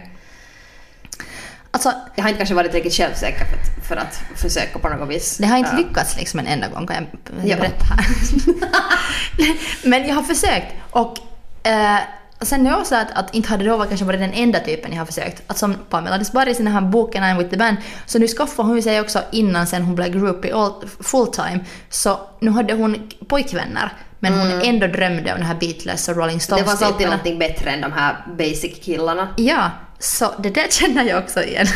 [1.71, 5.10] Alltså, Jag har inte kanske varit tillräckligt självsäker för att, för att försöka på något
[5.10, 5.38] vis.
[5.38, 7.57] det har inte lyckats liksom en enda gång kan jag Ja.
[7.57, 8.05] berätta här.
[9.89, 11.17] Men jag har försökt och
[11.67, 11.97] eh,
[12.41, 14.99] sen är det också att, att inte hade det kanske varit den enda typen jag
[14.99, 15.43] har försökt.
[15.47, 18.69] Att som Pamela Desbarres i den här boken I'm with the band, så nu skaffade
[18.69, 20.53] hon sig också innan sen hon blev groupie
[20.99, 23.93] full time, så nu hade hon pojkvänner.
[24.19, 26.63] Men hon ändå drömde om den här Beatles och Rolling Mm.
[26.63, 29.27] Det fanns alltid någonting bättre än de här basic killarna.
[29.38, 29.69] Ja,
[30.01, 31.67] så det där känner jag också igen.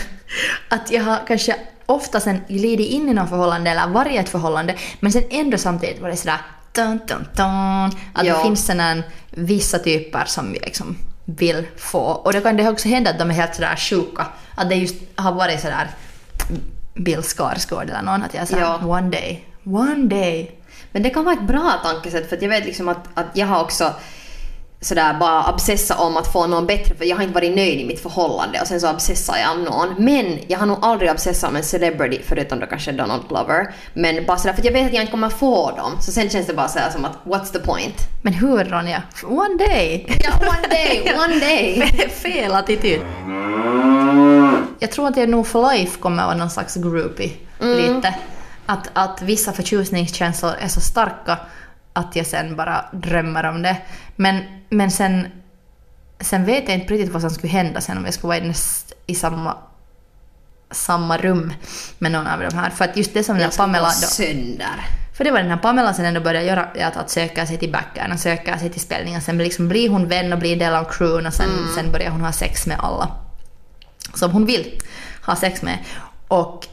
[0.69, 4.29] Att jag har kanske ofta sen glidit in i något förhållande eller varit i ett
[4.29, 6.38] förhållande men sen ändå samtidigt varit sådär
[6.71, 8.35] dun, dun, dun, att Ja.
[8.38, 11.99] det finns sådana vissa typer som vi liksom vill få.
[11.99, 14.25] Och då kan det också hända att de är helt sådär sjuka.
[14.55, 15.88] Att det just har varit sådär
[16.93, 18.79] Bill Skarsgård eller någon att jag såhär Ja.
[18.88, 20.51] one day, one day.
[20.91, 23.61] Men det kan vara ett bra tankesätt för jag vet liksom att, att jag har
[23.63, 23.93] också
[24.86, 27.86] sådär bara obsessa om att få någon bättre för jag har inte varit nöjd i
[27.86, 29.95] mitt förhållande och sen så obsessar jag om någon.
[29.98, 33.74] Men jag har nog aldrig obsessat om en celebrity förutom då kanske Donald Glover.
[33.93, 35.91] Men bara sådär för att jag vet att jag inte kommer få dem.
[36.02, 37.95] Så sen känns det bara sådär som att what's the point?
[38.21, 39.04] Men hur Ronja?
[39.24, 40.17] One day!
[40.24, 41.82] Ja, one day, one day.
[42.10, 43.02] Fel attityd.
[44.80, 47.32] Jag tror att jag nog for life kommer vara någon slags groupie.
[47.60, 48.15] Lite.
[48.65, 51.38] Att, att vissa förtjusningskänslor är så starka
[51.95, 53.77] att jag sen bara drömmer om det.
[54.15, 55.27] Men, men sen,
[56.19, 58.47] sen vet jag inte riktigt vad som skulle hända sen om jag skulle vara i,
[58.47, 59.58] näst, i samma,
[60.71, 61.53] samma rum
[61.97, 62.69] med någon av de här.
[62.69, 63.88] För att just det som den Jag här ska Pamela...
[63.88, 64.86] Då, sönder.
[65.17, 67.71] för det var den här Pamela sen ändå började göra, att, att söka sig till
[67.71, 69.21] backern och söka sig till spelningen.
[69.21, 72.21] Sen liksom blir hon vän och blir del av crewen och sen, sen börjar hon
[72.21, 73.12] ha sex med alla
[74.13, 74.81] som hon vill
[75.25, 75.77] ha sex med.
[76.27, 76.67] Och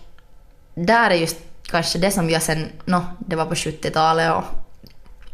[0.74, 4.61] där är just kanske det som jag sen, no, det var på 70-talet och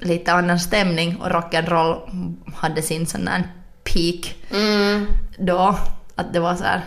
[0.00, 2.00] lite annan stämning och rock'n'roll
[2.56, 3.42] hade sin sån där
[3.84, 5.06] peak Mm.
[5.38, 5.78] då.
[6.14, 6.80] Att det var så här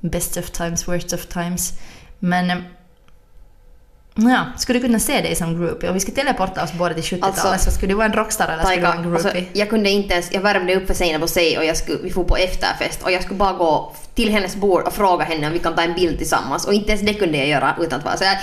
[0.00, 1.72] best of times, worst of times.
[2.18, 2.56] Men eh,
[4.14, 5.88] ja, skulle du kunna se dig som groupie?
[5.88, 8.48] Om vi skulle teleporta oss båda till 70-talet Alltså, så skulle du vara en rockstar
[8.48, 9.48] eller skulle du vara en alltså, groupie?
[9.52, 12.10] jag kunde inte ens, jag värmde upp för Seinabo på sig och jag skulle, vi
[12.10, 15.52] får på efterfest och jag skulle bara gå till hennes bord och fråga henne om
[15.52, 18.04] vi kan ta en bild tillsammans och inte ens det kunde jag göra utan att
[18.04, 18.38] vara såhär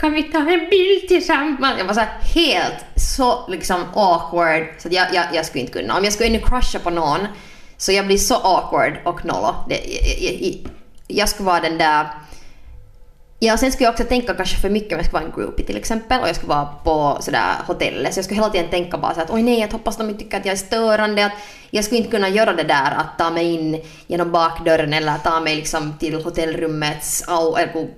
[0.00, 1.78] kan vi ta en bild tillsammans?
[1.78, 5.72] Jag var så här helt så liksom awkward så att jag, jag, jag skulle inte
[5.72, 5.98] kunna.
[5.98, 7.20] Om jag skulle ännu crusha på någon
[7.76, 9.54] så jag blir så awkward och nollo.
[9.68, 9.78] Jag,
[10.20, 10.54] jag, jag,
[11.06, 12.06] jag skulle vara den där
[13.38, 15.66] Ja, sen skulle jag också tänka kanske för mycket om jag skulle vara en groupie
[15.66, 18.98] till exempel och jag skulle vara på sådär hotellet så jag skulle hela tiden tänka
[18.98, 21.26] bara så att oj nej, jag hoppas de inte tycker att jag är störande.
[21.26, 21.32] Att
[21.70, 25.40] jag skulle inte kunna göra det där att ta mig in genom bakdörren eller ta
[25.40, 27.88] mig liksom till hotellrummets, au, eller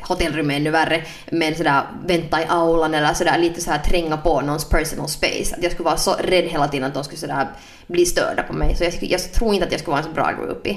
[0.00, 4.40] hotellrummet är ännu värre, men sådär vänta i aulan eller sådär lite såhär tränga på
[4.40, 5.56] någons personal space.
[5.56, 7.48] Att jag skulle vara så rädd hela tiden att de skulle sådär
[7.86, 10.08] bli störda på mig så jag, skulle, jag tror inte att jag skulle vara en
[10.08, 10.76] så bra groupie.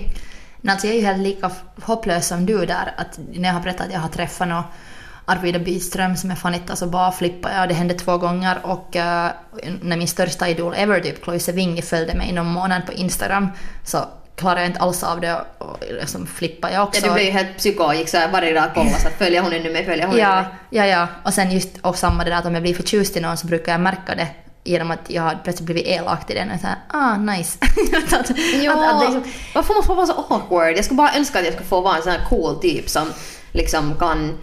[0.66, 2.94] Men alltså jag är ju helt lika hopplös som du där.
[2.98, 4.64] Att när jag har berättat att jag har träffat någon
[5.26, 7.70] Arvida Byström som är fanita så bara flippade jag.
[7.70, 9.28] Det hände två gånger och uh,
[9.82, 13.48] när min största idol ever, typ Chloe Sevigny, följde mig någon månad på Instagram
[13.86, 13.98] så
[14.36, 17.02] klarade jag inte alls av det och, och liksom flippade jag också.
[17.02, 19.14] Ja, du blev ju helt psyko gick så här varje dag och kollade så att
[19.14, 20.46] följer hon ännu mig, följer hon Ja, mig.
[20.70, 21.08] ja, ja.
[21.24, 23.48] Och sen just och samma det där att om jag blir förtjust i någon så
[23.48, 24.28] brukar jag märka det
[24.64, 27.58] genom att jag har plötsligt blivit elak till den och såhär ah nice.
[27.98, 29.24] att, att, att liksom,
[29.56, 30.78] varför måste man vara så awkward?
[30.78, 33.08] Jag skulle bara önska att jag skulle få vara en sån här cool typ som
[33.52, 34.38] liksom kan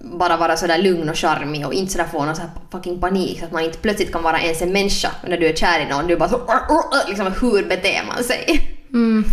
[0.00, 3.38] bara vara sådär lugn och charmig och inte sådär få någon sån här fucking panik
[3.38, 5.88] så att man inte plötsligt kan vara ens en människa när du är kär i
[5.90, 6.06] någon.
[6.06, 6.40] Du är bara så
[7.08, 8.78] liksom hur beter man sig?
[8.92, 9.24] mm.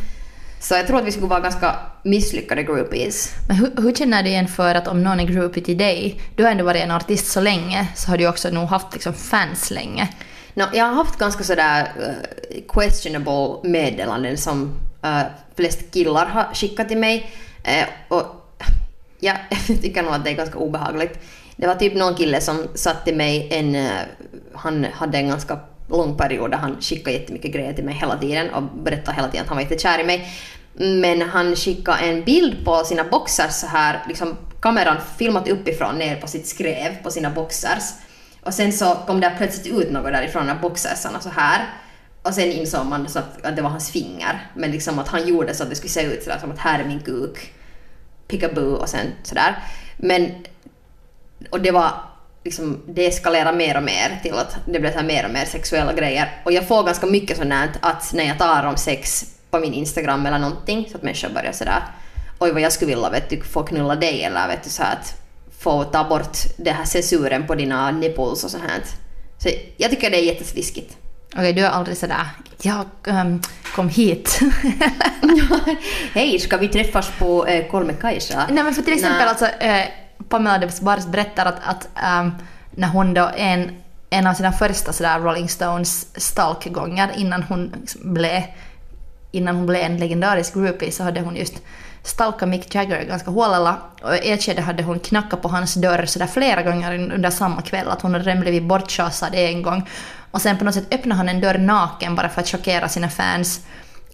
[0.59, 3.33] Så jag tror att vi skulle vara ganska misslyckade groupies.
[3.47, 6.43] Men hur, hur känner du igen för att om någon är groupie till dig, du
[6.43, 9.71] har ändå varit en artist så länge, så har du också nog haft liksom fans
[9.71, 10.09] länge.
[10.53, 15.21] No, jag har haft ganska sådär uh, questionable meddelanden som uh,
[15.55, 17.31] flest killar har skickat till mig.
[17.63, 18.25] Eh, och
[19.19, 19.33] ja,
[19.67, 21.19] jag tycker nog att det är ganska obehagligt.
[21.55, 23.75] Det var typ någon kille som satt till mig en...
[23.75, 23.91] eh,
[24.53, 25.59] han hade en ganska
[25.89, 29.43] lång period där han skickade jättemycket grejer till mig hela tiden och berättade hela tiden
[29.43, 30.29] att han var jättekär i mig.
[30.73, 36.15] Men han skickade en bild på sina boxers så här, liksom kameran filmat uppifrån ner
[36.15, 37.83] på sitt skrev på sina boxers.
[38.41, 41.69] Och sen så kom det plötsligt ut något därifrån, de boxersarna så här.
[42.21, 44.47] Och sen insåg man så att, att det var hans finger.
[44.55, 46.79] Men liksom att han gjorde så att det skulle se ut sådär som att här
[46.79, 47.53] är min kuk.
[48.27, 49.63] Pickaboo och sen sådär.
[49.97, 50.31] Men...
[51.49, 51.91] Och det var
[52.43, 55.45] liksom, det eskalerade mer och mer till att det blev så här mer och mer
[55.45, 56.41] sexuella grejer.
[56.45, 60.25] Och jag får ganska mycket sånt att när jag tar om sex på min Instagram
[60.25, 61.83] eller någonting så att människor börjar sådär
[62.39, 65.15] oj vad jag skulle vilja vet du, få knulla dig eller vet du så att
[65.59, 68.81] få ta bort det här censuren på dina nipples och sånt här.
[69.37, 70.97] Så jag tycker det är jättesliskigt.
[71.33, 72.25] Okej, du är aldrig sådär
[72.61, 73.41] jag ehm,
[73.75, 74.39] kom hit.
[76.13, 78.43] Hej, ska vi träffas på eh, Kolme-Kajsa?
[78.49, 79.27] Nej men för till exempel Nej.
[79.27, 79.85] alltså, eh,
[80.29, 81.87] Pamela de Bars berättar att, att
[82.21, 82.35] um,
[82.71, 83.71] när hon då en
[84.09, 88.43] en av sina första sådär Rolling Stones stalkgångar innan hon liksom blev
[89.31, 91.53] innan hon blev en legendarisk groupie så hade hon just
[92.03, 93.77] stalkat Mick Jagger ganska hålala.
[94.01, 97.61] Och i ett skede hade hon knackat på hans dörr sådär flera gånger under samma
[97.61, 99.89] kväll att hon hade redan blivit bortschasad en gång.
[100.31, 103.09] Och sen på något sätt öppnade han en dörr naken bara för att chockera sina
[103.09, 103.61] fans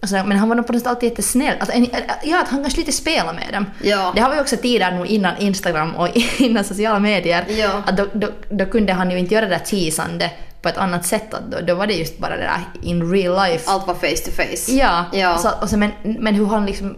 [0.02, 1.56] och så, men han var nog på något sätt alltid jättesnäll.
[1.60, 1.86] Alltså, en-
[2.24, 3.66] ja, att han kanske lite spelar med dem.
[3.82, 4.12] Ja.
[4.14, 7.44] Det har vi också tidigare nu innan Instagram och innan sociala medier.
[7.48, 7.82] Ja.
[7.86, 10.30] Att då, då, då kunde han ju inte göra det där teasande
[10.62, 11.34] på ett annat sätt.
[11.34, 13.70] Att då, då var det just bara det där in real life.
[13.70, 14.72] Allt var face to face.
[14.72, 15.38] Ja, Ja.
[15.38, 16.96] Så, och så, men, men hur han liksom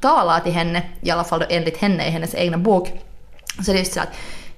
[0.00, 2.88] talar till henne, i alla fall då enligt henne i hennes egna bok,
[3.64, 4.08] så det är just så att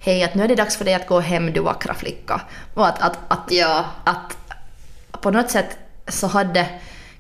[0.01, 2.41] hej, att nu är det dags för dig att gå hem du vackra flicka.
[2.75, 3.85] Och att, att, att, Ja.
[4.05, 4.37] att
[5.23, 5.77] på något sätt
[6.09, 6.67] så hade,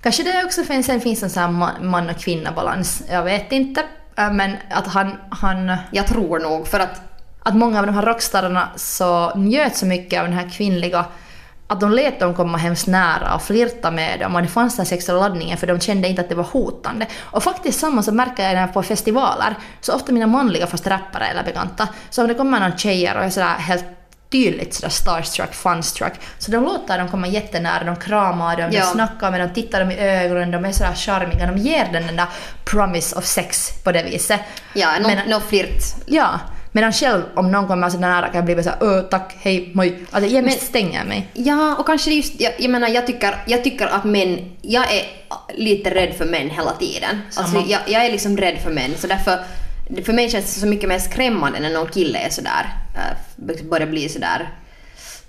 [0.02, 3.52] kanske det också finns, sen finns en sån här man, och kvinna balans, jag vet
[3.52, 3.84] inte,
[4.16, 7.02] äh, men att han, han Jag tror nog för att
[7.42, 11.04] att många av de här rockstararna så njöt så mycket av den här kvinnliga
[11.66, 14.34] att de lät dem komma hemskt nära och flirta med dem.
[14.34, 17.06] Och det fanns den sexuella laddningen för de kände inte att det var hotande.
[17.20, 20.66] Och faktiskt samma så märker jag när jag är på festivaler, så ofta mina manliga
[20.66, 23.84] fast rappare eller bekanta, så om det kommer någon tjejer och är sådär helt
[24.30, 28.80] tydligt sådär starstruck, funstruck, så de låter dem komma jättenära, de kramar dem, Ja.
[28.80, 32.06] de snackar med dem, tittar dem i ögonen, de är sådär charmiga, de ger den
[32.06, 32.26] den där
[32.64, 34.40] promise of sex på det viset.
[34.74, 35.82] Ja, någon, någon flirt.
[36.06, 36.40] Ja,
[36.72, 39.70] medan själv om någon kommer så nära kan jag bli så här öh tack, hej,
[39.74, 39.98] moj.
[40.10, 41.28] Alltså jämt Men- stänger jag mig.
[41.34, 45.02] Ja, och kanske just, jag, jag menar jag tycker, jag tycker att män, jag är
[45.54, 47.20] lite rädd för män hela tiden.
[47.26, 47.66] Alltså, Samma.
[47.66, 49.38] jag, jag är liksom rädd för män så därför,
[50.04, 52.66] för mig känns det så mycket mer skrämmande när någon kille är sådär,
[52.98, 54.48] Äh, liksom börjar bli sådär,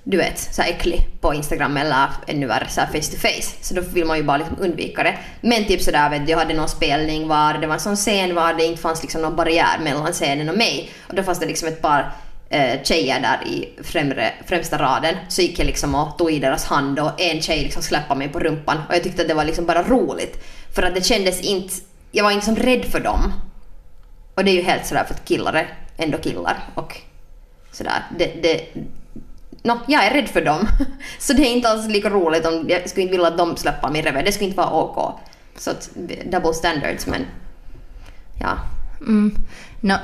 [0.04, 3.56] du vet, så här äcklig på Instagram eller ännu värre så face to face.
[3.62, 5.18] Så då vill man ju bara liksom undvika det.
[5.42, 8.36] Men typ sådär vet du, jag hade någon spelning var det var en sån scen
[8.36, 10.92] var det inte fanns liksom någon barriär mellan scenen och mig.
[11.08, 12.12] Och då fanns det liksom ett par
[12.50, 15.16] eh, tjejer där i främre, främsta raden.
[15.30, 18.30] Så gick jag liksom och tog i deras hand och en tjej liksom släppade mig
[18.30, 18.78] på rumpan.
[18.90, 20.46] Och jag tyckte att det var liksom bara roligt.
[20.76, 21.74] För att det kändes inte,
[22.12, 23.34] jag var inte som rädd för dem.
[24.36, 27.02] Och det är ju helt sådär för att killar är ändå killar och
[27.72, 28.04] sådär.
[28.18, 28.68] Det, det,
[29.64, 30.68] Nå, jag är rädd för dem.
[31.20, 33.90] Så det är inte alls lika roligt om jag skulle inte vilja att de släpper
[33.90, 34.24] min revir.
[34.24, 35.20] Det skulle inte vara OK.
[35.58, 35.90] Så att,
[36.26, 37.26] double standards men
[38.40, 38.58] ja.
[39.02, 39.36] Mm.
[39.82, 39.96] Nå,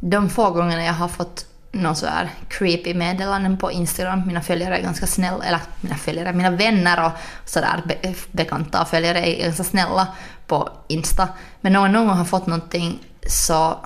[0.00, 4.78] de få gångerna jag har fått någon så här creepy meddelanden på Instagram, mina följare
[4.78, 7.12] är ganska snälla, eller mina följare, mina vänner och
[7.44, 10.08] sådär be, bekanta och följare är ganska snälla
[10.46, 11.28] på Insta.
[11.60, 13.76] Men när någon gång har fått någonting så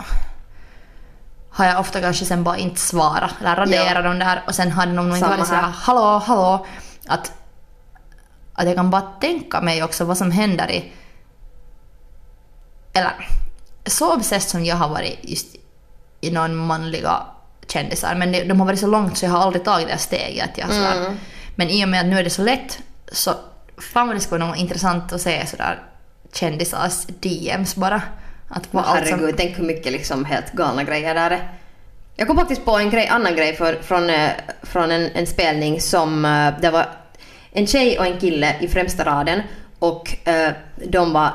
[1.52, 4.02] har jag ofta kanske sen bara inte svarat eller raderat Ja.
[4.02, 5.70] dem där och sen har någon gång inte varit såhär här.
[5.70, 6.66] hallå, hallå,
[7.06, 7.32] att,
[8.54, 10.92] att jag kan bara tänka mig också vad som händer i
[12.92, 13.12] eller
[13.86, 15.46] så obsessed som jag har varit just
[16.20, 17.22] i någon manliga
[17.68, 19.98] kändisar, men det, de har varit så långt så jag har aldrig tagit det här
[20.00, 20.50] steget.
[20.50, 21.16] Att jag sådär, Mm.
[21.54, 22.78] Men i och med att nu är det så lätt
[23.12, 23.34] så
[23.92, 25.82] fan vad det skulle vara intressant att se sådär
[26.32, 28.02] kändisars DMs bara.
[28.50, 31.50] Att på allt som, Herregud, tänk hur mycket liksom helt galna grejer där är.
[32.16, 34.30] Jag kom faktiskt på en grej, annan grej för, från, eh,
[34.62, 36.86] från en, en spelning som eh, det var
[37.52, 39.42] en tjej och en kille i främsta raden
[39.78, 40.52] och eh,
[40.84, 41.30] de var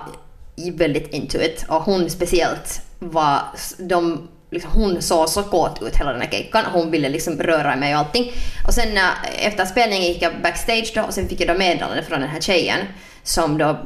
[0.73, 3.39] väldigt into it och hon speciellt var,
[3.77, 7.75] de, liksom, hon såg så kåt ut hela den här kejkan hon ville liksom röra
[7.75, 8.31] mig och allting.
[8.67, 12.03] Och sen eh, efter spelningen gick jag backstage då och sen fick jag då meddelande
[12.03, 12.79] från den här tjejen
[13.23, 13.77] som då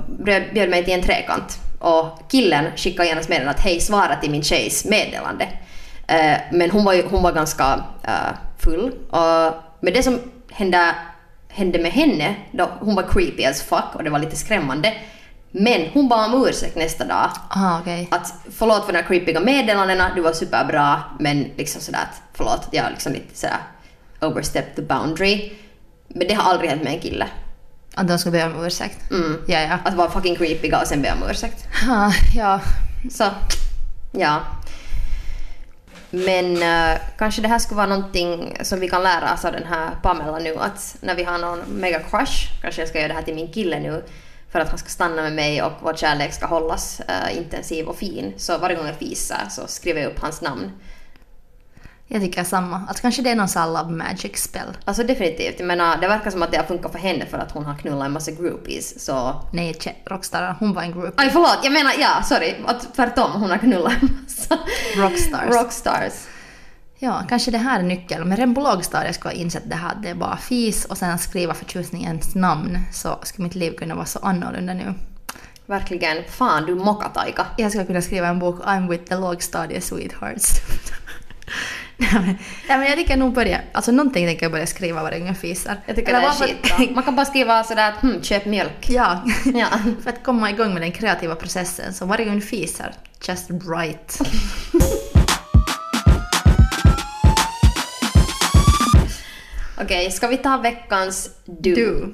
[0.54, 1.69] bjöd mig till en trekant.
[1.80, 5.48] Och killen skickade genast meddelande att hej svara till min tjejs meddelande.
[6.08, 8.92] Eh, men hon var, ju, hon var ganska eh, full.
[9.10, 10.20] Och, men det som
[10.52, 10.96] hände,
[11.50, 14.94] hände med henne, då, hon var creepy as fuck och det var lite skrämmande.
[15.52, 17.30] Men hon bad om ursäkt nästa dag.
[17.56, 18.08] Aha, okej.
[18.12, 22.68] Att förlåt för de här creepiga meddelandena, du var superbra men liksom sådär att förlåt
[22.72, 23.58] jag liksom lite sådär
[24.22, 25.52] overstepped the boundary.
[26.08, 27.28] Men det har aldrig hänt med en kille.
[27.95, 29.12] Att de ska be om ursäkt.
[29.12, 29.38] Mm.
[29.47, 29.78] Ja, ja.
[29.86, 31.67] Att vara fucking creepiga och sen be om ursäkt.
[31.89, 32.62] Ah, ja.
[33.12, 33.25] Så,
[34.12, 34.41] ja.
[36.10, 39.63] Men eh, kanske det här skulle vara någonting som vi kan lära oss av den
[39.63, 43.13] här Pamela nu att när vi har någon mega crush, kanske jag ska göra det
[43.13, 44.04] här till min kille nu
[44.52, 47.97] för att han ska stanna med mig och vår kärlek ska hållas eh, intensiv och
[47.97, 48.34] fin.
[48.38, 50.71] Så varje gång jag fisar så skriver jag upp hans namn.
[52.12, 52.78] Jag tycker samma.
[52.89, 54.77] Att kanske det är någon sån love magic spell.
[54.86, 57.52] Alltså definitivt, jag menar det verkar som att det har funkat för henne för att
[57.52, 59.42] hon har knullat en massa groupies så...
[59.54, 59.75] Nej,
[60.06, 61.13] Rockstar, hon var en group.
[61.17, 64.58] Aj förlåt, jag menar ja, sorry, att tvärtom, hon har knullat en massa
[64.98, 65.56] Rockstars.
[65.56, 66.13] rockstars.
[67.00, 68.29] Ja, kanske det här är nyckeln.
[68.29, 71.19] Men redan på lågstadiet skulle jag insett det här det är bara fis och sen
[71.19, 74.94] skriva förtjusningens namn så skulle mitt liv kunna vara så annorlunda nu.
[75.65, 77.46] Verkligen, fan du mockataika.
[77.58, 80.54] Jag skulle kunna skriva en bok I'm with the lågstadie sweethearts.
[82.67, 85.37] ja, men jag tänker nog börja, alltså någonting tänker jag börja skriva varje gång jag
[85.37, 85.77] fisar.
[85.85, 86.85] Jag tycker Eller det är varför- skitbra.
[86.95, 88.89] Man kan bara skriva sådär att hmm, köp mjölk.
[88.89, 89.23] Ja,
[89.54, 89.67] Ja.
[90.04, 91.93] för att komma igång med den kreativa processen.
[91.93, 92.93] Så varje gång du fisar,
[93.27, 94.19] just right.
[99.81, 101.75] Okej, ska vi ta veckans du?
[101.75, 102.13] Du.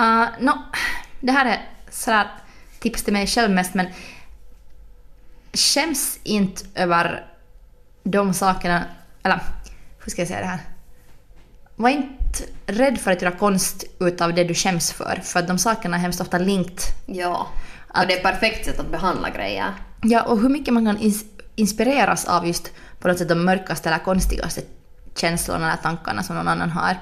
[0.00, 0.52] Uh, no,
[1.20, 2.26] det här är sådär
[2.80, 3.86] tips till mig själv mest men
[5.54, 7.26] skäms inte över
[8.04, 8.84] de sakerna,
[9.22, 9.40] eller
[10.04, 10.58] hur ska jag säga det här?
[11.76, 12.14] Var inte
[12.66, 16.00] rädd för att göra konst utav det du skäms för, för att de sakerna är
[16.00, 16.86] hemskt ofta linkt.
[17.06, 17.46] Ja.
[17.88, 19.72] Att- Och det är ett perfekt sätt att behandla grejer.
[20.02, 21.24] Ja, och hur mycket man kan ins-
[21.56, 24.60] inspireras av just på något sätt de mörkaste eller konstigaste
[25.16, 26.96] känslorna eller tankarna som någon annan har.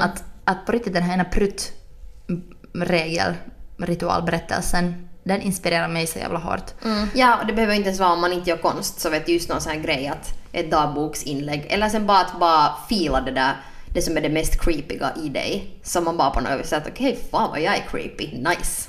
[0.00, 3.34] Att, att på riktigt den här ena prutt-regel,
[3.78, 6.70] ritualberättelsen, den inspirerar mig så jävla hårt.
[7.14, 9.32] Ja, och det behöver inte ens vara om man inte gör konst, så vet du,
[9.32, 13.30] just någon sån här grej att ett dagboksinlägg, eller sen bara att bara fila det
[13.30, 13.56] där,
[13.94, 15.80] det som är det mest creepiga i dig.
[15.82, 18.88] Som man bara på något sätt, okej fan vad jag är creepy, nice.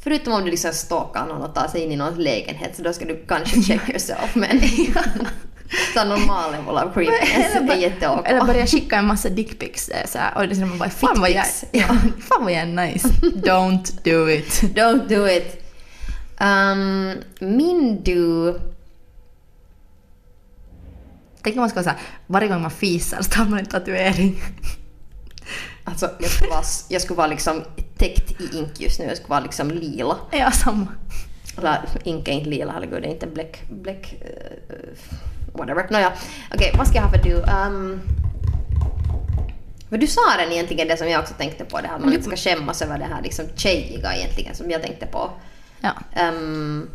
[0.00, 2.92] Förutom om du liksom stalkar någon och tar sig in i någons lägenhet, så då
[2.92, 4.60] ska du kanske check yourself, men
[5.94, 8.28] så normal level av creepiness är jätteok.
[8.28, 11.86] eller börja skicka en massa dickpics eh, och liksom man bara fan vad jag, ja,
[12.28, 13.08] fan vad jag är nice.
[13.22, 14.62] Don't do it.
[14.74, 15.64] Don't do it.
[16.40, 18.54] Um, min du...
[21.42, 24.40] Tänk om man ska vara såhär, varje gång man fisar så tar man en tatuering.
[25.84, 27.62] Alltså jag skulle vara, jag skulle vara liksom
[27.96, 30.16] täckt i ink just nu, jag skulle vara liksom lila.
[30.30, 30.86] Ja, samma.
[31.58, 33.62] Eller ink är inte lila, herregud, det är inte bläck...
[33.68, 34.14] bläck
[34.70, 35.27] uh,
[35.58, 35.86] whatever.
[35.90, 36.12] Nåja,
[36.54, 37.34] okej, vad ska jag ha för du?
[37.34, 38.00] Um,
[39.88, 42.24] men du sa den egentligen, det som jag också tänkte på, det här man inte
[42.24, 45.30] ska skämmas över det här liksom tjejiga egentligen, som jag tänkte på.
[45.80, 45.92] Ja.
[46.28, 46.90] Um,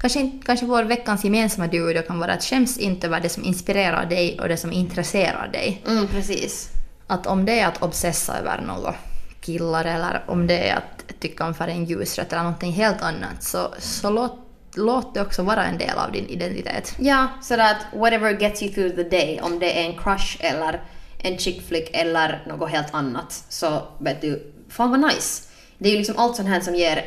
[0.00, 3.44] Kanske, kanske vår veckans gemensamma du då kan vara att skäms inte över det som
[3.44, 5.82] inspirerar dig och det som intresserar dig.
[5.86, 6.68] mm, precis.
[7.06, 8.94] Att om det är att obsessa över något
[9.40, 13.74] killar eller om det är att tycka om färgen ljusrött eller någonting helt annat så,
[13.78, 14.38] så låt,
[14.78, 16.94] låt det också vara en del av din identitet.
[16.98, 20.82] Ja, så att whatever gets you through the day, om det är en crush eller
[21.18, 25.42] en chick flick eller något helt annat, så vet du, fan vad nice.
[25.78, 27.04] Det är ju liksom allt sånt här som ger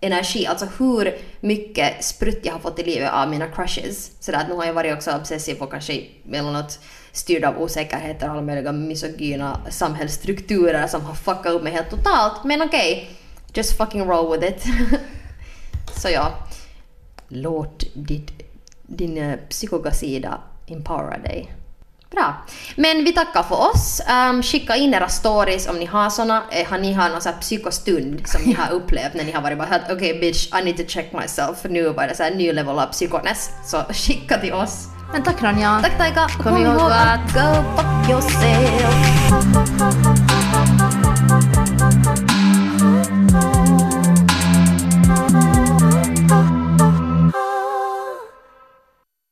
[0.00, 4.10] energi, alltså hur mycket sprutt jag har fått i livet av mina crushes.
[4.20, 6.78] Så att nu har jag varit också obsessiv och kanske emellanåt
[7.12, 12.44] styrd av osäkerheter och alla möjliga misogyna samhällsstrukturer som har fuckat upp mig helt totalt.
[12.44, 13.10] Men okej,
[13.54, 14.64] just fucking roll with it.
[15.96, 16.32] Så ja,
[17.28, 18.30] låt ditt,
[18.82, 21.52] din eh, psykiska sida empowera dig.
[22.10, 22.34] Bra.
[22.76, 24.02] Men vi tackar för oss.
[24.30, 26.42] Um, skicka in era stories om ni har såna.
[26.50, 29.42] Eh, har ni har någon sån här psykostund som ni har upplevt när ni har
[29.42, 32.14] varit bara helt okej okay, bitch I need to check myself för nu var det
[32.14, 33.50] så här ny level av psykones.
[33.64, 34.88] Så skicka till oss.
[35.12, 35.80] Men tack Ronja!
[35.82, 36.28] Tack Taika!
[36.42, 38.86] Kom ihåg att- go fuck yourself!